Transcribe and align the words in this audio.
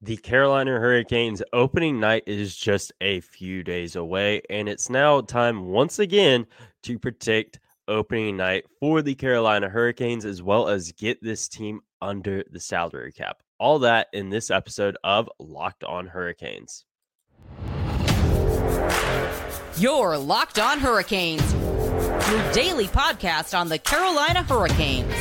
The 0.00 0.16
Carolina 0.16 0.78
Hurricanes 0.78 1.42
opening 1.52 1.98
night 1.98 2.22
is 2.28 2.54
just 2.54 2.92
a 3.00 3.18
few 3.18 3.64
days 3.64 3.96
away, 3.96 4.42
and 4.48 4.68
it's 4.68 4.88
now 4.88 5.20
time 5.20 5.66
once 5.66 5.98
again 5.98 6.46
to 6.84 7.00
predict 7.00 7.58
opening 7.88 8.36
night 8.36 8.64
for 8.78 9.02
the 9.02 9.16
Carolina 9.16 9.68
Hurricanes 9.68 10.24
as 10.24 10.40
well 10.40 10.68
as 10.68 10.92
get 10.92 11.20
this 11.20 11.48
team 11.48 11.80
under 12.00 12.44
the 12.48 12.60
salary 12.60 13.10
cap. 13.10 13.38
All 13.58 13.80
that 13.80 14.06
in 14.12 14.30
this 14.30 14.52
episode 14.52 14.96
of 15.02 15.28
Locked 15.40 15.82
On 15.82 16.06
Hurricanes. 16.06 16.84
Your 19.78 20.16
Locked 20.16 20.60
On 20.60 20.78
Hurricanes, 20.78 21.52
your 21.52 22.52
daily 22.52 22.86
podcast 22.86 23.58
on 23.58 23.68
the 23.68 23.80
Carolina 23.80 24.44
Hurricanes, 24.44 25.12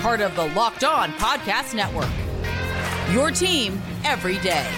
part 0.00 0.22
of 0.22 0.34
the 0.36 0.46
Locked 0.54 0.84
On 0.84 1.10
Podcast 1.12 1.74
Network. 1.74 2.08
Your 3.12 3.32
team 3.32 3.82
every 4.04 4.38
day. 4.38 4.68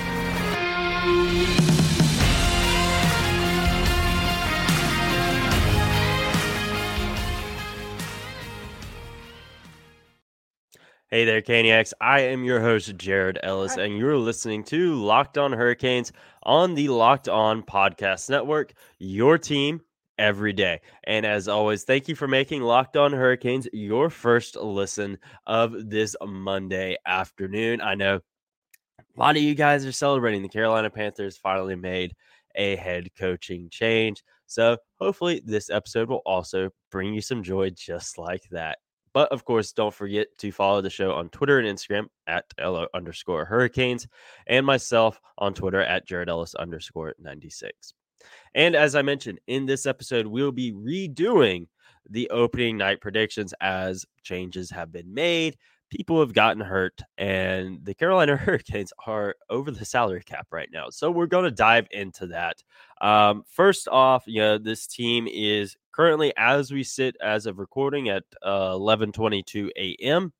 Hey 11.10 11.26
there, 11.26 11.42
Caniacs. 11.42 11.92
I 12.00 12.20
am 12.20 12.42
your 12.42 12.62
host, 12.62 12.96
Jared 12.96 13.38
Ellis, 13.42 13.76
and 13.76 13.98
you're 13.98 14.16
listening 14.16 14.64
to 14.64 14.94
Locked 14.94 15.36
On 15.36 15.52
Hurricanes 15.52 16.10
on 16.42 16.74
the 16.74 16.88
Locked 16.88 17.28
On 17.28 17.62
Podcast 17.62 18.30
Network, 18.30 18.72
your 18.98 19.36
team 19.36 19.82
every 20.18 20.52
day. 20.52 20.80
And 21.04 21.26
as 21.26 21.48
always, 21.48 21.84
thank 21.84 22.08
you 22.08 22.14
for 22.14 22.28
making 22.28 22.62
Locked 22.62 22.96
On 22.96 23.12
Hurricanes 23.12 23.68
your 23.72 24.10
first 24.10 24.56
listen 24.56 25.18
of 25.46 25.90
this 25.90 26.14
Monday 26.24 26.96
afternoon. 27.06 27.80
I 27.80 27.94
know 27.94 28.20
a 29.16 29.20
lot 29.20 29.36
of 29.36 29.42
you 29.42 29.54
guys 29.54 29.84
are 29.84 29.92
celebrating 29.92 30.42
the 30.42 30.48
Carolina 30.48 30.90
Panthers 30.90 31.36
finally 31.36 31.76
made 31.76 32.14
a 32.54 32.76
head 32.76 33.08
coaching 33.18 33.68
change. 33.70 34.22
So 34.46 34.76
hopefully, 35.00 35.42
this 35.44 35.70
episode 35.70 36.08
will 36.08 36.22
also 36.26 36.70
bring 36.90 37.14
you 37.14 37.20
some 37.20 37.42
joy 37.42 37.70
just 37.70 38.18
like 38.18 38.42
that. 38.50 38.78
But 39.14 39.30
of 39.30 39.44
course, 39.44 39.72
don't 39.72 39.92
forget 39.92 40.28
to 40.38 40.52
follow 40.52 40.80
the 40.80 40.90
show 40.90 41.12
on 41.12 41.28
Twitter 41.28 41.58
and 41.58 41.68
Instagram 41.68 42.06
at 42.26 42.44
LO 42.58 42.86
underscore 42.94 43.44
hurricanes 43.44 44.06
and 44.46 44.64
myself 44.64 45.20
on 45.38 45.52
Twitter 45.52 45.82
at 45.82 46.06
Jared 46.06 46.30
Ellis 46.30 46.54
underscore 46.54 47.14
96. 47.18 47.94
And 48.54 48.74
as 48.74 48.94
I 48.94 49.02
mentioned 49.02 49.40
in 49.46 49.66
this 49.66 49.86
episode, 49.86 50.26
we'll 50.26 50.52
be 50.52 50.72
redoing 50.72 51.66
the 52.08 52.28
opening 52.30 52.76
night 52.76 53.00
predictions 53.00 53.54
as 53.60 54.04
changes 54.22 54.70
have 54.70 54.92
been 54.92 55.12
made. 55.12 55.56
People 55.90 56.20
have 56.20 56.32
gotten 56.32 56.62
hurt, 56.62 57.02
and 57.18 57.78
the 57.84 57.94
Carolina 57.94 58.36
Hurricanes 58.38 58.92
are 59.06 59.34
over 59.50 59.70
the 59.70 59.84
salary 59.84 60.22
cap 60.24 60.46
right 60.50 60.70
now. 60.72 60.88
So 60.88 61.10
we're 61.10 61.26
going 61.26 61.44
to 61.44 61.50
dive 61.50 61.86
into 61.90 62.28
that. 62.28 62.62
Um, 63.00 63.44
first 63.46 63.88
off, 63.88 64.24
you 64.26 64.40
know, 64.40 64.56
this 64.56 64.86
team 64.86 65.28
is 65.28 65.76
currently, 65.92 66.32
as 66.38 66.72
we 66.72 66.82
sit 66.82 67.14
as 67.20 67.44
of 67.44 67.58
recording 67.58 68.08
at 68.08 68.24
uh, 68.42 68.72
11:22 68.72 69.70
a.m., 69.76 70.32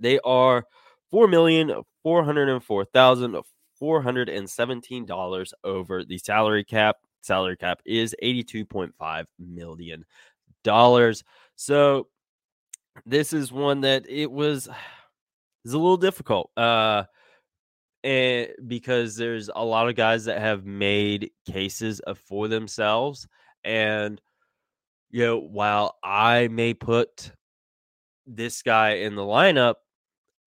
they 0.00 0.18
are 0.24 0.64
four 1.10 1.28
million 1.28 1.72
four 2.02 2.24
hundred 2.24 2.48
and 2.48 2.62
four 2.62 2.84
thousand 2.84 3.36
four 3.84 4.00
hundred 4.00 4.30
and 4.30 4.48
seventeen 4.48 5.04
dollars 5.04 5.52
over 5.62 6.04
the 6.04 6.16
salary 6.16 6.64
cap. 6.64 6.96
Salary 7.20 7.54
cap 7.54 7.82
is 7.84 8.16
eighty-two 8.22 8.64
point 8.64 8.94
five 8.98 9.26
million 9.38 10.06
dollars. 10.62 11.22
So 11.56 12.06
this 13.04 13.34
is 13.34 13.52
one 13.52 13.82
that 13.82 14.08
it 14.08 14.32
was 14.32 14.70
is 15.66 15.74
a 15.74 15.78
little 15.78 15.98
difficult. 15.98 16.50
Uh 16.56 17.04
and 18.02 18.48
because 18.66 19.16
there's 19.16 19.50
a 19.54 19.62
lot 19.62 19.90
of 19.90 19.96
guys 19.96 20.24
that 20.24 20.40
have 20.40 20.64
made 20.64 21.30
cases 21.46 22.00
for 22.26 22.48
themselves 22.48 23.28
and 23.64 24.18
you 25.10 25.26
know, 25.26 25.40
while 25.40 25.98
I 26.02 26.48
may 26.48 26.72
put 26.72 27.32
this 28.26 28.62
guy 28.62 28.92
in 28.92 29.14
the 29.14 29.22
lineup, 29.22 29.74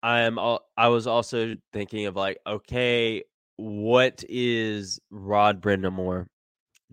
I 0.03 0.21
am 0.21 0.39
I 0.39 0.87
was 0.87 1.07
also 1.07 1.55
thinking 1.73 2.05
of 2.05 2.15
like, 2.15 2.37
okay, 2.45 3.23
what 3.57 4.23
is 4.29 4.99
Rod 5.11 5.61
Brind'Amour 5.61 6.27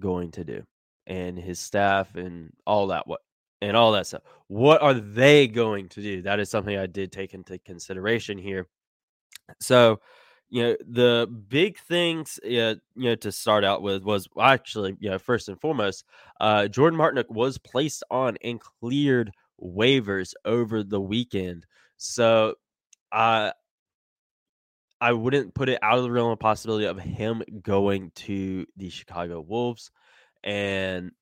going 0.00 0.32
to 0.32 0.44
do, 0.44 0.64
and 1.06 1.38
his 1.38 1.60
staff, 1.60 2.16
and 2.16 2.52
all 2.66 2.88
that 2.88 3.06
what 3.06 3.20
and 3.62 3.76
all 3.76 3.92
that 3.92 4.06
stuff. 4.06 4.22
What 4.48 4.82
are 4.82 4.94
they 4.94 5.46
going 5.46 5.88
to 5.90 6.02
do? 6.02 6.22
That 6.22 6.40
is 6.40 6.50
something 6.50 6.76
I 6.76 6.86
did 6.86 7.12
take 7.12 7.32
into 7.32 7.58
consideration 7.60 8.36
here. 8.36 8.66
So, 9.60 10.00
you 10.50 10.62
know, 10.62 10.76
the 10.86 11.26
big 11.48 11.78
things, 11.78 12.38
uh, 12.44 12.48
you 12.48 12.76
know, 12.96 13.14
to 13.16 13.32
start 13.32 13.64
out 13.64 13.82
with 13.82 14.04
was 14.04 14.28
actually, 14.40 14.96
you 15.00 15.10
know, 15.10 15.18
first 15.18 15.48
and 15.48 15.60
foremost, 15.60 16.04
uh, 16.40 16.68
Jordan 16.68 16.98
Martinook 16.98 17.30
was 17.30 17.58
placed 17.58 18.04
on 18.10 18.36
and 18.42 18.60
cleared 18.60 19.30
waivers 19.62 20.32
over 20.44 20.82
the 20.82 21.00
weekend. 21.00 21.66
So, 21.96 22.54
I, 23.12 23.52
I 25.00 25.12
wouldn't 25.12 25.54
put 25.54 25.68
it 25.68 25.78
out 25.82 25.98
of 25.98 26.04
the 26.04 26.10
realm 26.10 26.30
of 26.30 26.38
possibility 26.38 26.86
of 26.86 26.98
him 26.98 27.42
going 27.62 28.12
to 28.16 28.66
the 28.76 28.88
Chicago 28.88 29.40
Wolves. 29.40 29.90
And 30.42 31.12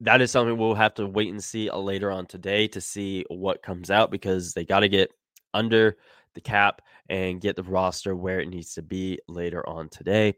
that 0.00 0.20
is 0.20 0.30
something 0.30 0.56
we'll 0.56 0.74
have 0.74 0.94
to 0.94 1.06
wait 1.06 1.30
and 1.30 1.42
see 1.42 1.70
uh, 1.70 1.78
later 1.78 2.10
on 2.10 2.26
today 2.26 2.68
to 2.68 2.80
see 2.80 3.24
what 3.28 3.62
comes 3.62 3.90
out 3.90 4.10
because 4.10 4.52
they 4.52 4.64
got 4.64 4.80
to 4.80 4.88
get 4.88 5.10
under 5.54 5.96
the 6.34 6.40
cap 6.40 6.82
and 7.08 7.40
get 7.40 7.56
the 7.56 7.62
roster 7.62 8.14
where 8.16 8.40
it 8.40 8.48
needs 8.48 8.74
to 8.74 8.82
be 8.82 9.18
later 9.28 9.66
on 9.68 9.88
today. 9.88 10.34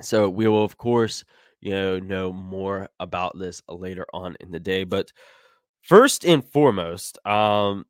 So 0.00 0.28
we 0.28 0.48
will, 0.48 0.64
of 0.64 0.76
course, 0.76 1.24
you 1.60 1.70
know, 1.70 1.98
know 1.98 2.32
more 2.32 2.88
about 2.98 3.38
this 3.38 3.62
later 3.68 4.06
on 4.12 4.36
in 4.40 4.50
the 4.50 4.58
day. 4.60 4.84
But 4.84 5.12
first 5.82 6.24
and 6.24 6.44
foremost, 6.44 7.24
um, 7.26 7.84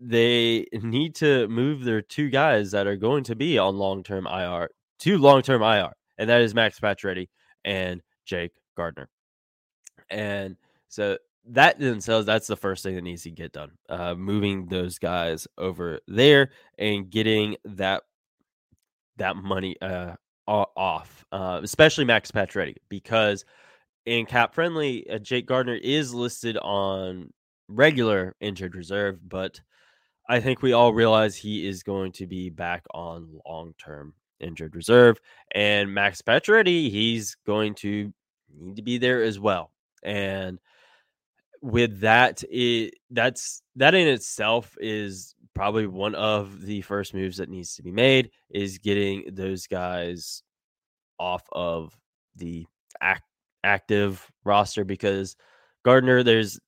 they 0.00 0.66
need 0.72 1.14
to 1.16 1.48
move 1.48 1.84
their 1.84 2.02
two 2.02 2.30
guys 2.30 2.70
that 2.70 2.86
are 2.86 2.96
going 2.96 3.24
to 3.24 3.36
be 3.36 3.58
on 3.58 3.76
long 3.76 4.02
term 4.02 4.26
IR, 4.26 4.70
two 4.98 5.18
long 5.18 5.42
term 5.42 5.62
IR, 5.62 5.92
and 6.18 6.30
that 6.30 6.40
is 6.40 6.54
Max 6.54 6.78
Pacioretty 6.80 7.28
and 7.64 8.02
Jake 8.24 8.52
Gardiner. 8.76 9.08
And 10.10 10.56
so 10.88 11.18
that 11.50 11.78
themselves, 11.78 12.26
that's 12.26 12.46
the 12.46 12.56
first 12.56 12.82
thing 12.82 12.94
that 12.94 13.02
needs 13.02 13.22
to 13.22 13.30
get 13.30 13.52
done. 13.52 13.72
Uh, 13.88 14.14
moving 14.14 14.66
those 14.66 14.98
guys 14.98 15.46
over 15.56 16.00
there 16.06 16.50
and 16.78 17.10
getting 17.10 17.56
that 17.64 18.02
that 19.16 19.36
money 19.36 19.76
uh, 19.82 20.14
off, 20.46 21.24
uh, 21.32 21.60
especially 21.62 22.04
Max 22.04 22.30
Pacioretty, 22.30 22.76
because 22.88 23.44
in 24.06 24.26
cap 24.26 24.54
friendly, 24.54 25.08
uh, 25.10 25.18
Jake 25.18 25.46
Gardiner 25.46 25.74
is 25.74 26.14
listed 26.14 26.56
on 26.58 27.32
regular 27.68 28.34
injured 28.40 28.74
reserve, 28.74 29.18
but 29.28 29.60
I 30.28 30.40
think 30.40 30.62
we 30.62 30.72
all 30.72 30.92
realize 30.92 31.36
he 31.36 31.66
is 31.66 31.82
going 31.82 32.12
to 32.12 32.26
be 32.26 32.50
back 32.50 32.84
on 32.92 33.40
long 33.46 33.74
term 33.78 34.14
injured 34.40 34.76
reserve, 34.76 35.18
and 35.52 35.92
Max 35.92 36.22
Pacioretty, 36.22 36.90
he's 36.90 37.36
going 37.46 37.74
to 37.76 38.12
need 38.56 38.76
to 38.76 38.82
be 38.82 38.98
there 38.98 39.22
as 39.22 39.38
well, 39.38 39.72
and 40.02 40.58
with 41.60 42.00
that 42.00 42.44
it 42.50 42.94
that's 43.10 43.62
that 43.74 43.94
in 43.94 44.06
itself 44.06 44.76
is 44.80 45.34
probably 45.54 45.86
one 45.86 46.14
of 46.14 46.62
the 46.62 46.80
first 46.82 47.14
moves 47.14 47.38
that 47.38 47.48
needs 47.48 47.74
to 47.74 47.82
be 47.82 47.90
made 47.90 48.30
is 48.50 48.78
getting 48.78 49.24
those 49.32 49.66
guys 49.66 50.44
off 51.18 51.42
of 51.50 51.96
the 52.36 52.64
act, 53.00 53.24
active 53.64 54.30
roster 54.44 54.84
because 54.84 55.34
Gardiner, 55.84 56.22
there's 56.22 56.60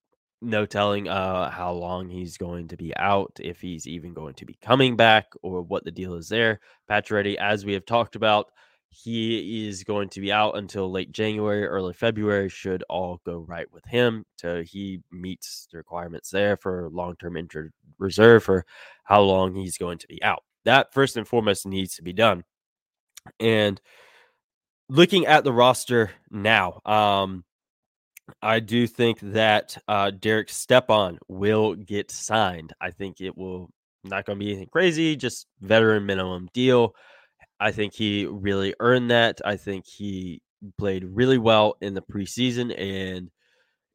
no 0.43 0.65
telling 0.65 1.09
uh 1.09 1.51
how 1.51 1.73
long 1.73 2.09
he's 2.09 2.37
going 2.37 2.67
to 2.69 2.77
be 2.77 2.97
out 2.97 3.33
if 3.41 3.61
he's 3.61 3.87
even 3.87 4.15
going 4.15 4.35
to 4.35 4.47
be 4.47 4.57
coming 4.63 4.97
back 4.97 5.27
or 5.43 5.63
what 5.63 5.85
the 5.85 5.91
deal 5.91 6.15
is 6.15 6.29
there 6.29 6.61
Pacioretty 6.91 7.37
as 7.37 7.65
we 7.65 7.75
have 7.75 7.85
talked 7.85 8.17
about 8.17 8.51
he 8.91 9.69
is 9.69 9.85
going 9.85 10.09
to 10.11 10.21
be 10.21 10.33
out 10.33 10.57
until 10.57 10.91
late 10.91 11.13
January, 11.13 11.65
early 11.65 11.95
February, 11.95 12.49
should 12.49 12.83
all 12.89 13.21
go 13.25 13.39
right 13.39 13.71
with 13.73 13.85
him. 13.87 14.25
So 14.37 14.63
he 14.63 15.01
meets 15.13 15.69
the 15.71 15.79
requirements 15.79 16.31
there 16.31 16.57
for 16.57 16.91
long 16.91 17.15
term 17.17 17.37
injured 17.37 17.73
reserve 17.99 18.43
for 18.43 18.67
how 19.05 19.23
long 19.23 19.55
he's 19.55 19.79
going 19.79 19.99
to 19.99 20.09
be 20.09 20.23
out. 20.23 20.43
That 20.65 20.93
first 20.93 21.17
and 21.17 21.27
foremost 21.27 21.67
needs 21.67 21.95
to 21.97 22.03
be 22.03 22.13
done. 22.13 22.45
And 23.39 23.81
looking 24.89 25.25
at 25.25 25.45
the 25.45 25.53
roster 25.53 26.11
now, 26.29 26.81
um, 26.85 27.45
I 28.43 28.61
do 28.61 28.87
think 28.87 29.19
that 29.21 29.77
uh, 29.89 30.11
Derek 30.11 30.49
Stepan 30.51 31.19
will 31.29 31.75
get 31.75 32.11
signed. 32.11 32.73
I 32.81 32.91
think 32.91 33.21
it 33.21 33.37
will 33.37 33.71
not 34.05 34.25
going 34.25 34.39
to 34.39 34.45
be 34.45 34.51
anything 34.51 34.69
crazy, 34.73 35.17
just 35.17 35.47
veteran 35.61 36.07
minimum 36.07 36.49
deal. 36.53 36.95
I 37.59 37.73
think 37.73 37.95
he 37.95 38.27
really 38.27 38.75
earned 38.81 39.11
that. 39.11 39.41
I 39.45 39.57
think 39.57 39.87
he 39.87 40.41
played 40.79 41.05
really 41.05 41.39
well 41.39 41.77
in 41.81 41.95
the 41.95 42.03
preseason 42.03 42.75
and 42.79 43.31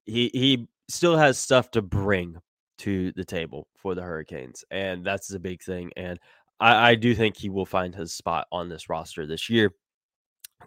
he 0.06 0.30
he 0.34 0.68
still 0.88 1.18
has 1.18 1.38
stuff 1.38 1.72
to 1.72 1.82
bring 1.82 2.38
to 2.78 3.12
the 3.14 3.24
table 3.24 3.68
for 3.78 3.96
the 3.96 4.04
Hurricanes. 4.04 4.64
And 4.70 5.04
that's 5.04 5.28
the 5.28 5.40
big 5.40 5.64
thing. 5.64 5.92
And 5.96 6.20
I, 6.60 6.92
I 6.92 6.96
do 6.96 7.16
think 7.16 7.38
he 7.38 7.50
will 7.50 7.66
find 7.66 7.96
his 7.96 8.14
spot 8.14 8.48
on 8.52 8.70
this 8.70 8.90
roster 8.90 9.26
this 9.26 9.50
year. 9.50 9.72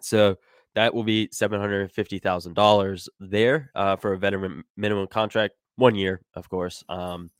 So 0.01 0.37
that 0.79 0.93
will 0.93 1.03
be 1.03 1.27
seven 1.33 1.59
hundred 1.59 1.91
fifty 1.91 2.19
thousand 2.19 2.53
dollars 2.53 3.09
there 3.19 3.69
uh, 3.75 3.97
for 3.97 4.13
a 4.13 4.17
veteran 4.17 4.63
minimum 4.77 5.07
contract, 5.07 5.55
one 5.75 5.93
year, 5.93 6.21
of 6.35 6.47
course. 6.47 6.85
Um, 6.87 7.31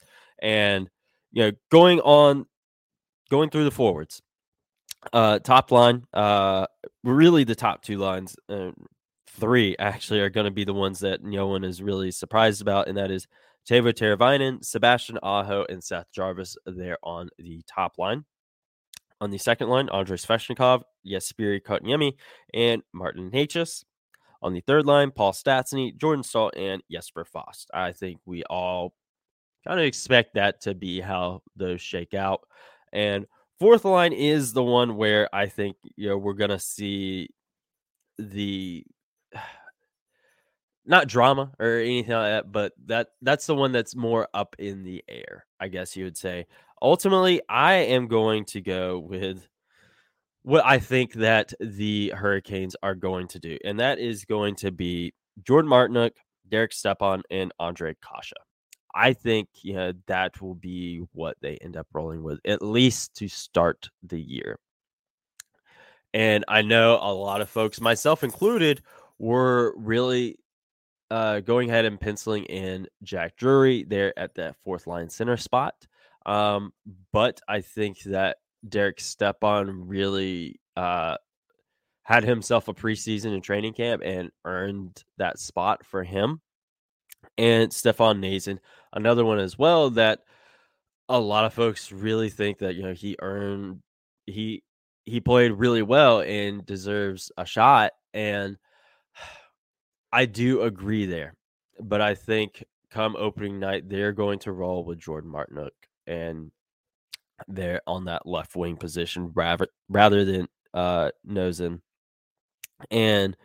and 0.41 0.89
you 1.31 1.43
know, 1.43 1.51
going 1.71 2.01
on, 2.01 2.47
going 3.29 3.49
through 3.49 3.63
the 3.63 3.71
forwards, 3.71 4.21
uh, 5.13 5.39
top 5.39 5.71
line, 5.71 6.03
uh, 6.13 6.65
really 7.05 7.45
the 7.45 7.55
top 7.55 7.81
two 7.81 7.97
lines, 7.97 8.35
uh, 8.49 8.71
three 9.27 9.73
actually 9.79 10.19
are 10.19 10.29
going 10.29 10.43
to 10.43 10.51
be 10.51 10.65
the 10.65 10.73
ones 10.73 10.99
that 10.99 11.23
no 11.23 11.47
one 11.47 11.63
is 11.63 11.81
really 11.81 12.11
surprised 12.11 12.61
about, 12.61 12.89
and 12.89 12.97
that 12.97 13.09
is 13.09 13.25
Teuvo 13.69 13.93
Teravainen, 13.93 14.65
Sebastian 14.65 15.17
Aho, 15.23 15.65
and 15.69 15.81
Seth 15.81 16.11
Jarvis 16.13 16.57
there 16.65 16.97
on 17.03 17.29
the 17.37 17.61
top 17.73 17.97
line. 17.97 18.25
On 19.21 19.29
the 19.29 19.37
second 19.37 19.69
line, 19.69 19.87
Andrei 19.93 20.17
Svechnikov, 20.17 20.81
Jesperi 21.05 21.61
Kotkaniemi, 21.61 22.13
and 22.53 22.83
Martin 22.93 23.31
Necas. 23.31 23.83
On 24.41 24.53
the 24.53 24.61
third 24.61 24.85
line, 24.85 25.11
Paul 25.11 25.33
Stastny, 25.33 25.97
Jordan 25.97 26.23
Staal, 26.23 26.51
and 26.55 26.81
Jesper 26.89 27.25
Fast. 27.25 27.69
I 27.73 27.91
think 27.91 28.21
we 28.25 28.43
all 28.43 28.93
kind 29.67 29.79
of 29.79 29.85
expect 29.85 30.35
that 30.35 30.61
to 30.61 30.73
be 30.73 31.01
how 31.01 31.41
those 31.57 31.81
shake 31.81 32.13
out. 32.13 32.41
And 32.93 33.25
fourth 33.59 33.83
line 33.83 34.13
is 34.13 34.53
the 34.53 34.63
one 34.63 34.95
where 34.95 35.33
I 35.33 35.47
think 35.47 35.75
you 35.95 36.09
know 36.09 36.17
we're 36.17 36.33
gonna 36.33 36.59
see 36.59 37.29
the 38.17 38.85
not 40.85 41.07
drama 41.07 41.51
or 41.59 41.79
anything 41.79 42.13
like 42.13 42.31
that, 42.31 42.51
but 42.51 42.73
that 42.85 43.09
that's 43.21 43.45
the 43.45 43.55
one 43.55 43.73
that's 43.73 43.95
more 43.95 44.27
up 44.33 44.55
in 44.57 44.83
the 44.83 45.03
air, 45.09 45.45
I 45.59 45.67
guess 45.67 45.97
you 45.97 46.05
would 46.05 46.17
say. 46.17 46.47
Ultimately, 46.81 47.41
I 47.49 47.73
am 47.73 48.07
going 48.07 48.45
to 48.45 48.61
go 48.61 48.99
with 48.99 49.48
what 50.43 50.65
I 50.65 50.79
think 50.79 51.13
that 51.13 51.53
the 51.59 52.13
Hurricanes 52.15 52.75
are 52.81 52.95
going 52.95 53.27
to 53.29 53.39
do, 53.39 53.57
and 53.63 53.79
that 53.79 53.99
is 53.99 54.25
going 54.25 54.55
to 54.57 54.71
be 54.71 55.13
Jordan 55.43 55.69
Martinook, 55.69 56.11
Derek 56.47 56.73
Stepan, 56.73 57.23
and 57.29 57.51
Ondrej 57.59 57.95
Kase. 58.01 58.33
I 58.93 59.13
think 59.13 59.49
you 59.61 59.73
know, 59.73 59.93
that 60.07 60.41
will 60.41 60.55
be 60.55 61.03
what 61.13 61.37
they 61.41 61.57
end 61.57 61.77
up 61.77 61.87
rolling 61.93 62.23
with, 62.23 62.39
at 62.45 62.61
least 62.61 63.15
to 63.15 63.27
start 63.27 63.89
the 64.03 64.19
year. 64.19 64.57
And 66.13 66.43
I 66.47 66.63
know 66.63 66.97
a 66.99 67.13
lot 67.13 67.41
of 67.41 67.49
folks, 67.49 67.79
myself 67.79 68.23
included, 68.23 68.81
were 69.19 69.75
really 69.77 70.37
uh, 71.11 71.41
going 71.41 71.69
ahead 71.69 71.85
and 71.85 71.99
penciling 71.99 72.45
in 72.45 72.87
Jack 73.03 73.35
Drury 73.35 73.83
there 73.83 74.17
at 74.17 74.35
that 74.35 74.55
fourth 74.63 74.87
line 74.87 75.09
center 75.09 75.37
spot. 75.37 75.75
Um, 76.25 76.73
but 77.11 77.41
I 77.47 77.61
think 77.61 78.01
that 78.03 78.37
Derek 78.67 78.99
Stepan 78.99 79.87
really 79.87 80.59
uh, 80.75 81.17
had 82.03 82.23
himself 82.23 82.67
a 82.67 82.73
preseason 82.73 83.33
and 83.33 83.43
training 83.43 83.73
camp 83.73 84.01
and 84.03 84.31
earned 84.45 85.03
that 85.17 85.39
spot 85.39 85.85
for 85.85 86.03
him. 86.03 86.41
And 87.37 87.71
Stefan 87.71 88.21
Noesen, 88.21 88.59
another 88.93 89.25
one 89.25 89.39
as 89.39 89.57
well 89.57 89.91
that 89.91 90.19
a 91.07 91.19
lot 91.19 91.45
of 91.45 91.53
folks 91.53 91.91
really 91.91 92.29
think 92.29 92.59
that 92.59 92.75
you 92.75 92.83
know 92.83 92.93
he 92.93 93.15
earned 93.19 93.81
he 94.25 94.63
he 95.05 95.19
played 95.19 95.51
really 95.51 95.81
well 95.81 96.21
and 96.21 96.65
deserves 96.65 97.31
a 97.37 97.45
shot 97.45 97.93
and 98.13 98.57
I 100.11 100.25
do 100.25 100.63
agree 100.63 101.05
there, 101.05 101.35
but 101.79 102.01
I 102.01 102.15
think 102.15 102.63
come 102.89 103.15
opening 103.17 103.59
night, 103.59 103.87
they're 103.87 104.11
going 104.11 104.39
to 104.39 104.51
roll 104.51 104.83
with 104.83 104.99
Jordan 104.99 105.31
Martinook 105.31 105.69
and 106.07 106.51
they're 107.47 107.81
on 107.87 108.05
that 108.05 108.25
left 108.25 108.55
wing 108.55 108.77
position 108.77 109.31
rather 109.33 109.67
rather 109.87 110.25
than 110.25 110.47
uh 110.73 111.09
Noesen 111.27 111.81
and 112.91 113.35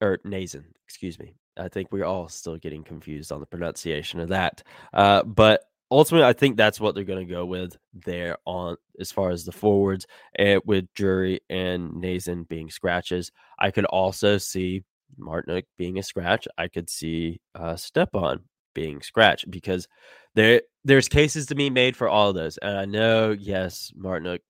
or 0.00 0.18
Nazen, 0.24 0.64
excuse 0.84 1.18
me. 1.18 1.34
I 1.56 1.68
think 1.68 1.92
we're 1.92 2.04
all 2.04 2.28
still 2.28 2.56
getting 2.56 2.84
confused 2.84 3.32
on 3.32 3.40
the 3.40 3.46
pronunciation 3.46 4.20
of 4.20 4.30
that. 4.30 4.62
Uh, 4.94 5.22
but 5.24 5.62
ultimately, 5.90 6.26
I 6.26 6.32
think 6.32 6.56
that's 6.56 6.80
what 6.80 6.94
they're 6.94 7.04
going 7.04 7.26
to 7.26 7.32
go 7.32 7.44
with 7.44 7.76
there 7.92 8.38
on 8.46 8.76
as 8.98 9.12
far 9.12 9.30
as 9.30 9.44
the 9.44 9.52
forwards, 9.52 10.06
and 10.36 10.62
with 10.64 10.86
Drury 10.94 11.40
and 11.50 12.02
Nazen 12.02 12.48
being 12.48 12.70
scratches. 12.70 13.30
I 13.58 13.70
could 13.72 13.84
also 13.84 14.38
see 14.38 14.84
Martinook 15.18 15.64
being 15.76 15.98
a 15.98 16.02
scratch, 16.02 16.46
I 16.56 16.68
could 16.68 16.88
see 16.88 17.40
uh, 17.54 17.76
Stepan 17.76 18.40
being 18.74 19.02
scratched 19.02 19.50
because 19.50 19.88
there 20.34 20.62
there's 20.84 21.08
cases 21.08 21.46
to 21.46 21.54
be 21.54 21.70
made 21.70 21.96
for 21.96 22.08
all 22.08 22.30
of 22.30 22.34
those. 22.34 22.56
And 22.58 22.76
I 22.76 22.84
know, 22.84 23.32
yes, 23.32 23.92
Martinook, 23.98 24.40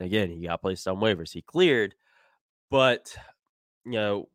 again, 0.00 0.30
he 0.30 0.46
got 0.46 0.62
placed 0.62 0.88
on 0.88 0.96
waivers, 0.96 1.32
he 1.32 1.42
cleared, 1.42 1.94
but 2.70 3.16
you 3.84 3.92
know, 3.92 4.28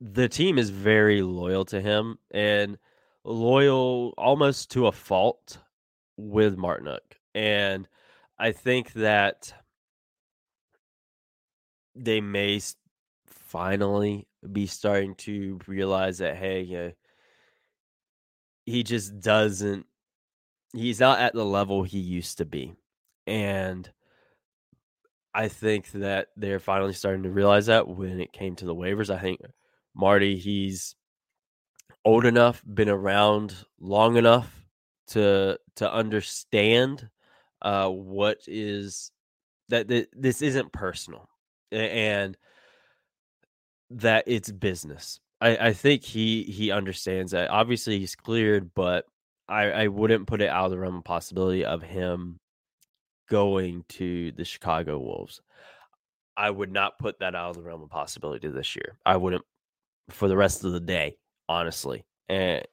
the 0.00 0.28
team 0.28 0.58
is 0.58 0.70
very 0.70 1.22
loyal 1.22 1.64
to 1.66 1.80
him 1.80 2.18
and 2.30 2.78
loyal 3.24 4.14
almost 4.16 4.70
to 4.70 4.86
a 4.86 4.92
fault 4.92 5.58
with 6.16 6.56
Martinook. 6.56 7.00
And 7.34 7.86
I 8.38 8.52
think 8.52 8.94
that 8.94 9.52
they 11.94 12.20
may 12.20 12.60
finally 13.26 14.26
be 14.52 14.66
starting 14.66 15.14
to 15.16 15.58
realize 15.66 16.18
that 16.18 16.36
hey, 16.36 16.62
you 16.62 16.76
know, 16.78 16.92
he 18.70 18.82
just 18.82 19.20
doesn't 19.20 19.86
he's 20.72 21.00
not 21.00 21.20
at 21.20 21.34
the 21.34 21.44
level 21.44 21.82
he 21.82 21.98
used 21.98 22.38
to 22.38 22.44
be. 22.44 22.74
And 23.26 23.90
I 25.34 25.48
think 25.48 25.90
that 25.92 26.28
they're 26.36 26.60
finally 26.60 26.92
starting 26.92 27.22
to 27.24 27.30
realize 27.30 27.66
that 27.66 27.88
when 27.88 28.20
it 28.20 28.32
came 28.32 28.56
to 28.56 28.64
the 28.64 28.74
waivers. 28.74 29.14
I 29.14 29.18
think 29.18 29.40
Marty, 29.94 30.36
he's 30.36 30.96
old 32.04 32.24
enough, 32.24 32.62
been 32.66 32.88
around 32.88 33.54
long 33.78 34.16
enough 34.16 34.50
to 35.08 35.58
to 35.76 35.92
understand 35.92 37.08
uh, 37.62 37.88
what 37.88 38.38
is 38.46 39.12
that 39.68 39.88
th- 39.88 40.08
this 40.12 40.42
isn't 40.42 40.72
personal, 40.72 41.28
and 41.70 42.36
that 43.90 44.24
it's 44.26 44.50
business. 44.50 45.20
I, 45.40 45.68
I 45.68 45.72
think 45.72 46.04
he 46.04 46.42
he 46.44 46.70
understands 46.70 47.32
that. 47.32 47.50
Obviously, 47.50 47.98
he's 47.98 48.14
cleared, 48.14 48.72
but 48.74 49.06
I, 49.48 49.70
I 49.70 49.88
wouldn't 49.88 50.26
put 50.26 50.42
it 50.42 50.48
out 50.48 50.66
of 50.66 50.70
the 50.70 50.78
realm 50.78 50.96
of 50.96 51.04
possibility 51.04 51.64
of 51.64 51.82
him 51.82 52.38
going 53.28 53.84
to 53.90 54.32
the 54.32 54.44
Chicago 54.44 54.98
Wolves. 54.98 55.40
I 56.36 56.50
would 56.50 56.72
not 56.72 56.98
put 56.98 57.18
that 57.20 57.34
out 57.34 57.50
of 57.50 57.56
the 57.56 57.62
realm 57.62 57.82
of 57.82 57.90
possibility 57.90 58.48
this 58.48 58.76
year. 58.76 58.96
I 59.04 59.16
wouldn't 59.16 59.44
for 60.10 60.28
the 60.28 60.36
rest 60.36 60.64
of 60.64 60.72
the 60.72 60.80
day, 60.80 61.16
honestly. 61.48 62.04
And 62.28 62.64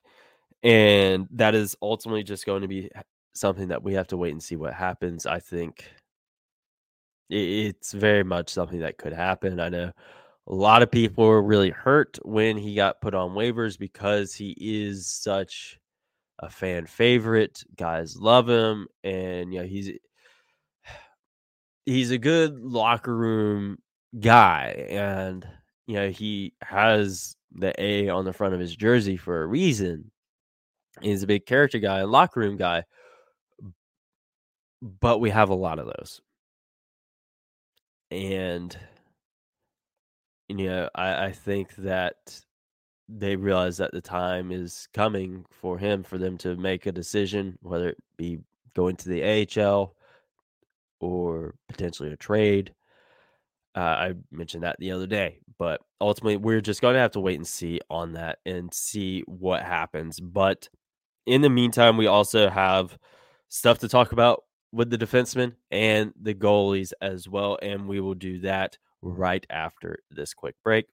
and 0.63 1.27
that 1.31 1.55
is 1.55 1.75
ultimately 1.81 2.23
just 2.23 2.45
going 2.45 2.61
to 2.63 2.67
be 2.67 2.89
something 3.33 3.69
that 3.69 3.83
we 3.83 3.93
have 3.93 4.07
to 4.07 4.17
wait 4.17 4.31
and 4.31 4.43
see 4.43 4.55
what 4.55 4.73
happens. 4.73 5.25
I 5.25 5.39
think 5.39 5.85
it's 7.29 7.91
very 7.91 8.23
much 8.23 8.49
something 8.49 8.79
that 8.79 8.97
could 8.97 9.13
happen. 9.13 9.59
I 9.59 9.69
know 9.69 9.91
a 10.47 10.53
lot 10.53 10.81
of 10.81 10.89
people 10.89 11.25
were 11.25 11.41
really 11.41 11.71
hurt 11.71 12.17
when 12.23 12.57
he 12.57 12.73
got 12.73 13.01
put 13.01 13.13
on 13.13 13.31
waivers 13.31 13.77
because 13.77 14.33
he 14.33 14.55
is 14.57 15.07
such 15.07 15.77
a 16.39 16.49
fan 16.49 16.85
favorite. 16.85 17.63
Guys 17.75 18.15
love 18.15 18.47
him, 18.47 18.87
and 19.03 19.53
you 19.53 19.59
know 19.59 19.65
he's 19.65 19.91
he's 21.85 22.11
a 22.11 22.17
good 22.17 22.59
locker 22.59 23.15
room 23.15 23.77
guy, 24.17 24.87
and 24.89 25.45
you 25.85 25.95
know 25.95 26.09
he 26.09 26.53
has 26.61 27.35
the 27.51 27.73
A 27.81 28.07
on 28.09 28.23
the 28.23 28.33
front 28.33 28.53
of 28.53 28.59
his 28.59 28.75
jersey 28.75 29.17
for 29.17 29.43
a 29.43 29.47
reason. 29.47 30.11
He's 31.01 31.23
a 31.23 31.27
big 31.27 31.45
character 31.45 31.79
guy, 31.79 31.99
a 31.99 32.07
locker 32.07 32.39
room 32.39 32.55
guy, 32.55 32.83
but 34.81 35.19
we 35.19 35.29
have 35.29 35.49
a 35.49 35.55
lot 35.55 35.79
of 35.79 35.87
those, 35.87 36.21
and 38.11 38.77
you 40.49 40.67
know, 40.67 40.89
I, 40.95 41.25
I 41.25 41.31
think 41.31 41.75
that 41.75 42.41
they 43.09 43.35
realize 43.35 43.77
that 43.77 43.91
the 43.91 44.01
time 44.01 44.51
is 44.51 44.87
coming 44.93 45.45
for 45.49 45.77
him 45.77 46.03
for 46.03 46.17
them 46.17 46.37
to 46.39 46.55
make 46.55 46.85
a 46.85 46.91
decision, 46.91 47.57
whether 47.61 47.89
it 47.89 47.97
be 48.17 48.39
going 48.75 48.95
to 48.97 49.09
the 49.09 49.23
AHL 49.57 49.95
or 50.99 51.55
potentially 51.69 52.11
a 52.11 52.17
trade. 52.17 52.73
Uh, 53.75 53.79
I 53.79 54.13
mentioned 54.31 54.63
that 54.63 54.77
the 54.79 54.91
other 54.91 55.05
day, 55.05 55.39
but 55.59 55.81
ultimately, 56.01 56.37
we're 56.37 56.61
just 56.61 56.81
going 56.81 56.95
to 56.95 56.99
have 56.99 57.11
to 57.11 57.19
wait 57.19 57.37
and 57.37 57.47
see 57.47 57.79
on 57.89 58.13
that 58.13 58.39
and 58.45 58.73
see 58.73 59.21
what 59.27 59.61
happens. 59.61 60.19
But 60.19 60.67
in 61.27 61.41
the 61.41 61.49
meantime, 61.49 61.95
we 61.95 62.07
also 62.07 62.49
have 62.49 62.97
stuff 63.49 63.79
to 63.79 63.87
talk 63.87 64.13
about 64.13 64.43
with 64.71 64.89
the 64.89 64.97
defensemen 64.97 65.53
and 65.69 66.11
the 66.19 66.33
goalies 66.33 66.91
as 67.01 67.29
well, 67.29 67.59
and 67.61 67.87
we 67.87 67.99
will 67.99 68.15
do 68.15 68.39
that 68.39 68.77
right 69.01 69.45
after 69.49 69.99
this 70.11 70.33
quick 70.33 70.55
break. 70.63 70.87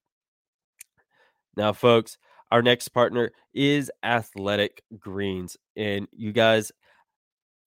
Now, 1.56 1.72
folks, 1.72 2.18
our 2.50 2.62
next 2.62 2.88
partner 2.88 3.32
is 3.52 3.90
Athletic 4.02 4.82
Greens. 4.98 5.56
And 5.76 6.08
you 6.12 6.32
guys, 6.32 6.72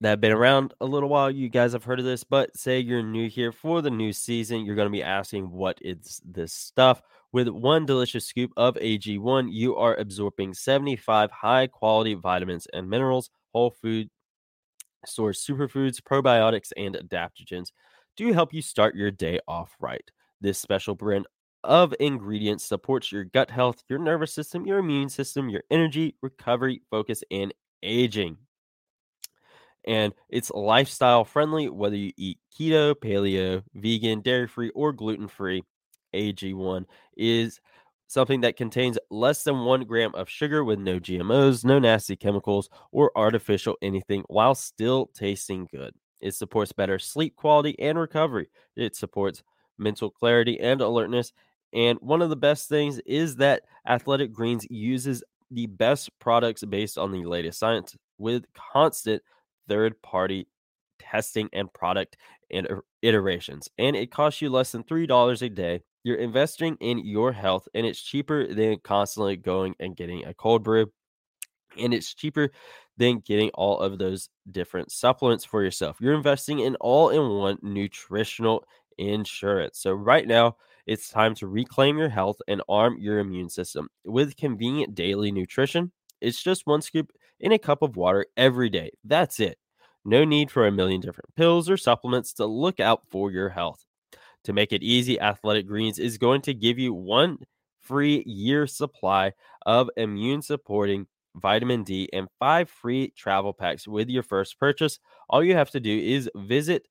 that 0.00 0.10
have 0.10 0.20
been 0.20 0.32
around 0.32 0.74
a 0.80 0.86
little 0.86 1.08
while, 1.08 1.30
you 1.30 1.48
guys 1.48 1.72
have 1.72 1.84
heard 1.84 1.98
of 1.98 2.04
this, 2.04 2.22
but 2.22 2.56
say 2.56 2.78
you're 2.78 3.02
new 3.02 3.28
here 3.28 3.50
for 3.50 3.82
the 3.82 3.90
new 3.90 4.12
season, 4.12 4.64
you're 4.64 4.76
going 4.76 4.86
to 4.86 4.92
be 4.92 5.02
asking, 5.02 5.50
What 5.50 5.78
is 5.80 6.20
this 6.24 6.52
stuff? 6.52 7.02
With 7.32 7.48
one 7.48 7.84
delicious 7.84 8.24
scoop 8.24 8.52
of 8.56 8.76
AG1, 8.76 9.48
you 9.50 9.76
are 9.76 9.96
absorbing 9.96 10.54
75 10.54 11.30
high 11.30 11.66
quality 11.66 12.14
vitamins 12.14 12.66
and 12.72 12.88
minerals, 12.88 13.30
whole 13.52 13.70
food 13.70 14.08
source 15.04 15.44
superfoods, 15.44 16.00
probiotics, 16.00 16.70
and 16.76 16.94
adaptogens 16.94 17.72
to 18.16 18.32
help 18.32 18.54
you 18.54 18.62
start 18.62 18.94
your 18.94 19.10
day 19.10 19.40
off 19.46 19.74
right. 19.80 20.10
This 20.40 20.58
special 20.58 20.94
blend 20.94 21.26
of 21.64 21.94
ingredients 22.00 22.64
supports 22.64 23.10
your 23.10 23.24
gut 23.24 23.50
health, 23.50 23.82
your 23.88 23.98
nervous 23.98 24.32
system, 24.32 24.66
your 24.66 24.78
immune 24.78 25.08
system, 25.08 25.48
your 25.48 25.64
energy, 25.70 26.14
recovery, 26.22 26.82
focus, 26.90 27.24
and 27.30 27.52
aging 27.82 28.38
and 29.88 30.12
it's 30.28 30.50
lifestyle 30.50 31.24
friendly 31.24 31.68
whether 31.68 31.96
you 31.96 32.12
eat 32.16 32.38
keto, 32.56 32.94
paleo, 32.94 33.62
vegan, 33.74 34.20
dairy 34.20 34.46
free, 34.46 34.70
or 34.74 34.92
gluten 34.92 35.28
free. 35.28 35.62
AG1 36.14 36.84
is 37.16 37.60
something 38.06 38.40
that 38.40 38.56
contains 38.56 38.98
less 39.10 39.44
than 39.44 39.64
one 39.64 39.84
gram 39.84 40.14
of 40.14 40.28
sugar 40.28 40.64
with 40.64 40.78
no 40.78 40.98
GMOs, 40.98 41.64
no 41.64 41.78
nasty 41.78 42.16
chemicals, 42.16 42.68
or 42.92 43.10
artificial 43.16 43.76
anything 43.82 44.24
while 44.28 44.54
still 44.54 45.10
tasting 45.14 45.68
good. 45.70 45.94
It 46.20 46.34
supports 46.34 46.72
better 46.72 46.98
sleep 46.98 47.36
quality 47.36 47.78
and 47.78 47.98
recovery. 47.98 48.48
It 48.76 48.96
supports 48.96 49.42
mental 49.78 50.10
clarity 50.10 50.58
and 50.60 50.80
alertness. 50.80 51.32
And 51.72 51.98
one 52.00 52.22
of 52.22 52.30
the 52.30 52.36
best 52.36 52.68
things 52.68 52.98
is 53.06 53.36
that 53.36 53.62
Athletic 53.86 54.32
Greens 54.32 54.66
uses 54.70 55.22
the 55.50 55.66
best 55.66 56.10
products 56.18 56.64
based 56.64 56.98
on 56.98 57.12
the 57.12 57.24
latest 57.24 57.58
science 57.58 57.96
with 58.18 58.44
constant 58.72 59.22
third 59.68 60.00
party 60.02 60.46
testing 60.98 61.48
and 61.52 61.72
product 61.72 62.16
and 62.50 62.68
iterations. 63.02 63.68
And 63.78 63.96
it 63.96 64.10
costs 64.10 64.42
you 64.42 64.50
less 64.50 64.72
than 64.72 64.84
$3 64.84 65.42
a 65.42 65.48
day. 65.48 65.82
You're 66.04 66.16
investing 66.16 66.76
in 66.80 67.04
your 67.04 67.32
health, 67.32 67.68
and 67.74 67.86
it's 67.86 68.00
cheaper 68.00 68.52
than 68.52 68.78
constantly 68.82 69.36
going 69.36 69.74
and 69.80 69.96
getting 69.96 70.24
a 70.24 70.34
cold 70.34 70.62
brew. 70.62 70.90
And 71.78 71.92
it's 71.92 72.14
cheaper 72.14 72.50
than 72.96 73.20
getting 73.20 73.50
all 73.50 73.80
of 73.80 73.98
those 73.98 74.28
different 74.50 74.90
supplements 74.90 75.44
for 75.44 75.62
yourself. 75.62 75.98
You're 76.00 76.14
investing 76.14 76.60
in 76.60 76.76
all 76.76 77.10
in 77.10 77.28
one 77.28 77.58
nutritional 77.62 78.64
insurance. 78.98 79.78
So, 79.78 79.92
right 79.92 80.26
now, 80.26 80.56
it's 80.86 81.08
time 81.08 81.34
to 81.36 81.46
reclaim 81.46 81.98
your 81.98 82.08
health 82.08 82.40
and 82.48 82.62
arm 82.68 82.96
your 82.98 83.18
immune 83.18 83.50
system 83.50 83.88
with 84.04 84.36
convenient 84.36 84.94
daily 84.94 85.30
nutrition. 85.30 85.92
It's 86.20 86.42
just 86.42 86.66
one 86.66 86.82
scoop 86.82 87.12
in 87.40 87.52
a 87.52 87.58
cup 87.58 87.82
of 87.82 87.96
water 87.96 88.26
every 88.36 88.70
day. 88.70 88.90
That's 89.04 89.40
it. 89.40 89.58
No 90.04 90.24
need 90.24 90.50
for 90.50 90.66
a 90.66 90.72
million 90.72 91.00
different 91.00 91.34
pills 91.36 91.68
or 91.68 91.76
supplements 91.76 92.32
to 92.34 92.46
look 92.46 92.80
out 92.80 93.02
for 93.10 93.30
your 93.30 93.50
health. 93.50 93.84
To 94.44 94.52
make 94.52 94.72
it 94.72 94.82
easy, 94.82 95.20
Athletic 95.20 95.66
Greens 95.66 95.98
is 95.98 96.16
going 96.16 96.40
to 96.42 96.54
give 96.54 96.78
you 96.78 96.94
one 96.94 97.38
free 97.80 98.22
year 98.26 98.66
supply 98.66 99.32
of 99.66 99.90
immune 99.96 100.42
supporting 100.42 101.06
vitamin 101.34 101.82
D 101.82 102.08
and 102.12 102.28
five 102.38 102.70
free 102.70 103.12
travel 103.16 103.52
packs 103.52 103.86
with 103.86 104.08
your 104.08 104.22
first 104.22 104.58
purchase. 104.58 104.98
All 105.28 105.44
you 105.44 105.54
have 105.54 105.70
to 105.72 105.80
do 105.80 105.98
is 105.98 106.30
visit 106.34 106.86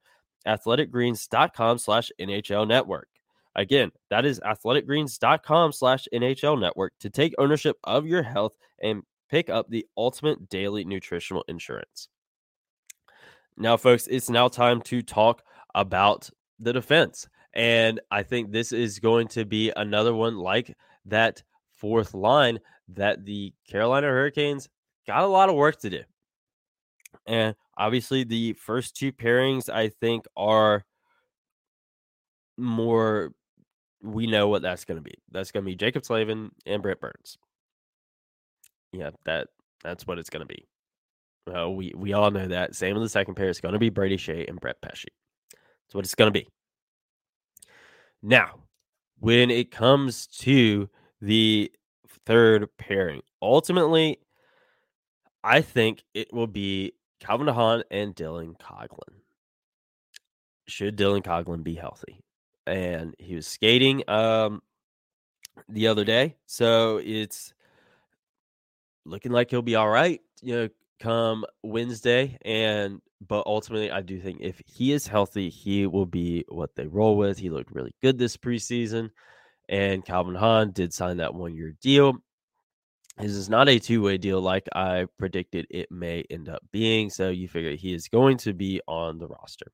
athleticgreens.com 0.47 1.77
slash 1.77 2.11
NHL 2.19 2.67
network. 2.67 3.09
Again, 3.55 3.91
that 4.09 4.25
is 4.25 4.39
athleticgreens.com 4.39 5.71
slash 5.71 6.07
NHL 6.13 6.59
network 6.59 6.93
to 6.99 7.09
take 7.09 7.33
ownership 7.37 7.77
of 7.83 8.05
your 8.05 8.23
health 8.23 8.55
and 8.81 9.03
pick 9.29 9.49
up 9.49 9.69
the 9.69 9.85
ultimate 9.97 10.47
daily 10.49 10.83
nutritional 10.83 11.43
insurance. 11.47 12.07
Now, 13.57 13.75
folks, 13.75 14.07
it's 14.07 14.29
now 14.29 14.47
time 14.47 14.81
to 14.83 15.01
talk 15.01 15.43
about 15.73 16.29
the 16.59 16.73
defense. 16.73 17.27
And 17.53 17.99
I 18.11 18.21
think 18.21 18.51
this 18.51 18.71
is 18.71 18.99
going 18.99 19.29
to 19.29 19.45
be 19.45 19.71
another 19.75 20.13
one 20.13 20.37
like 20.37 20.77
that 21.05 21.41
fourth 21.71 22.13
line 22.13 22.59
that 22.89 23.25
the 23.25 23.53
Carolina 23.67 24.07
Hurricanes 24.07 24.69
got 25.07 25.23
a 25.23 25.27
lot 25.27 25.49
of 25.49 25.55
work 25.55 25.79
to 25.81 25.89
do. 25.89 26.03
And 27.25 27.55
obviously, 27.77 28.23
the 28.23 28.53
first 28.53 28.95
two 28.95 29.11
pairings, 29.11 29.69
I 29.69 29.89
think, 29.89 30.25
are 30.35 30.83
more. 32.57 33.31
We 34.01 34.27
know 34.27 34.47
what 34.47 34.61
that's 34.61 34.85
going 34.85 34.97
to 34.97 35.03
be. 35.03 35.15
That's 35.31 35.51
going 35.51 35.65
to 35.65 35.69
be 35.69 35.75
Jaccob 35.75 36.05
Slavin 36.05 36.51
and 36.65 36.81
Brent 36.83 36.99
Burns 36.99 37.37
yeah, 38.91 39.11
that 39.25 39.47
that's 39.83 40.07
what 40.07 40.19
it's 40.19 40.29
going 40.29 40.45
to 40.45 40.53
be. 40.53 40.65
We 41.47 41.93
we 41.95 42.13
all 42.13 42.31
know 42.31 42.47
that. 42.47 42.75
Same 42.75 42.95
with 42.95 43.03
the 43.03 43.09
second 43.09 43.35
pair. 43.35 43.49
It's 43.49 43.61
going 43.61 43.73
to 43.73 43.79
be 43.79 43.89
Brady 43.89 44.17
Skjei 44.17 44.49
and 44.49 44.59
Brett 44.59 44.81
Pesce. 44.81 45.05
That's 45.51 45.95
what 45.95 46.03
it's 46.03 46.15
going 46.15 46.31
to 46.31 46.39
be. 46.39 46.47
Now, 48.21 48.63
when 49.19 49.49
it 49.49 49.71
comes 49.71 50.27
to 50.39 50.89
the 51.21 51.71
third 52.25 52.67
pairing, 52.77 53.21
ultimately, 53.41 54.19
I 55.41 55.61
think 55.61 56.03
it 56.13 56.33
will 56.33 56.47
be 56.47 56.93
Calvin 57.19 57.47
de 57.47 57.53
Haan 57.53 57.83
and 57.91 58.15
Dylan 58.15 58.59
Coghlan. 58.59 59.21
Should 60.67 60.97
Dylan 60.97 61.23
Coghlan 61.23 61.63
be 61.63 61.75
healthy? 61.75 62.21
And 62.65 63.15
he 63.19 63.35
was 63.35 63.47
skating 63.47 64.03
um 64.09 64.61
the 65.69 65.87
other 65.87 66.03
day, 66.03 66.35
so 66.45 67.01
it's 67.03 67.53
looking 69.05 69.31
like 69.31 69.49
he'll 69.49 69.61
be 69.61 69.75
all 69.75 69.89
right, 69.89 70.21
you 70.41 70.55
know, 70.55 70.69
come 70.99 71.45
Wednesday. 71.63 72.37
And 72.43 73.01
but 73.25 73.47
ultimately, 73.47 73.89
I 73.89 74.01
do 74.01 74.19
think 74.19 74.41
if 74.41 74.61
he 74.65 74.91
is 74.91 75.07
healthy, 75.07 75.49
he 75.49 75.87
will 75.87 76.05
be 76.05 76.45
what 76.49 76.75
they 76.75 76.85
roll 76.85 77.17
with. 77.17 77.39
He 77.39 77.49
looked 77.49 77.71
really 77.71 77.95
good 78.01 78.17
this 78.17 78.37
preseason, 78.37 79.09
and 79.69 80.05
Calvin 80.05 80.35
Hahn 80.35 80.71
did 80.71 80.93
sign 80.93 81.17
that 81.17 81.33
one 81.33 81.55
year 81.55 81.73
deal. 81.81 82.17
This 83.17 83.31
is 83.31 83.49
not 83.49 83.67
a 83.67 83.79
two 83.79 84.01
way 84.01 84.17
deal 84.17 84.41
like 84.41 84.67
I 84.75 85.07
predicted 85.17 85.65
it 85.69 85.91
may 85.91 86.23
end 86.29 86.49
up 86.49 86.61
being. 86.71 87.09
So 87.09 87.29
you 87.29 87.47
figure 87.47 87.75
he 87.75 87.93
is 87.93 88.07
going 88.07 88.37
to 88.39 88.53
be 88.53 88.81
on 88.87 89.17
the 89.17 89.27
roster. 89.27 89.71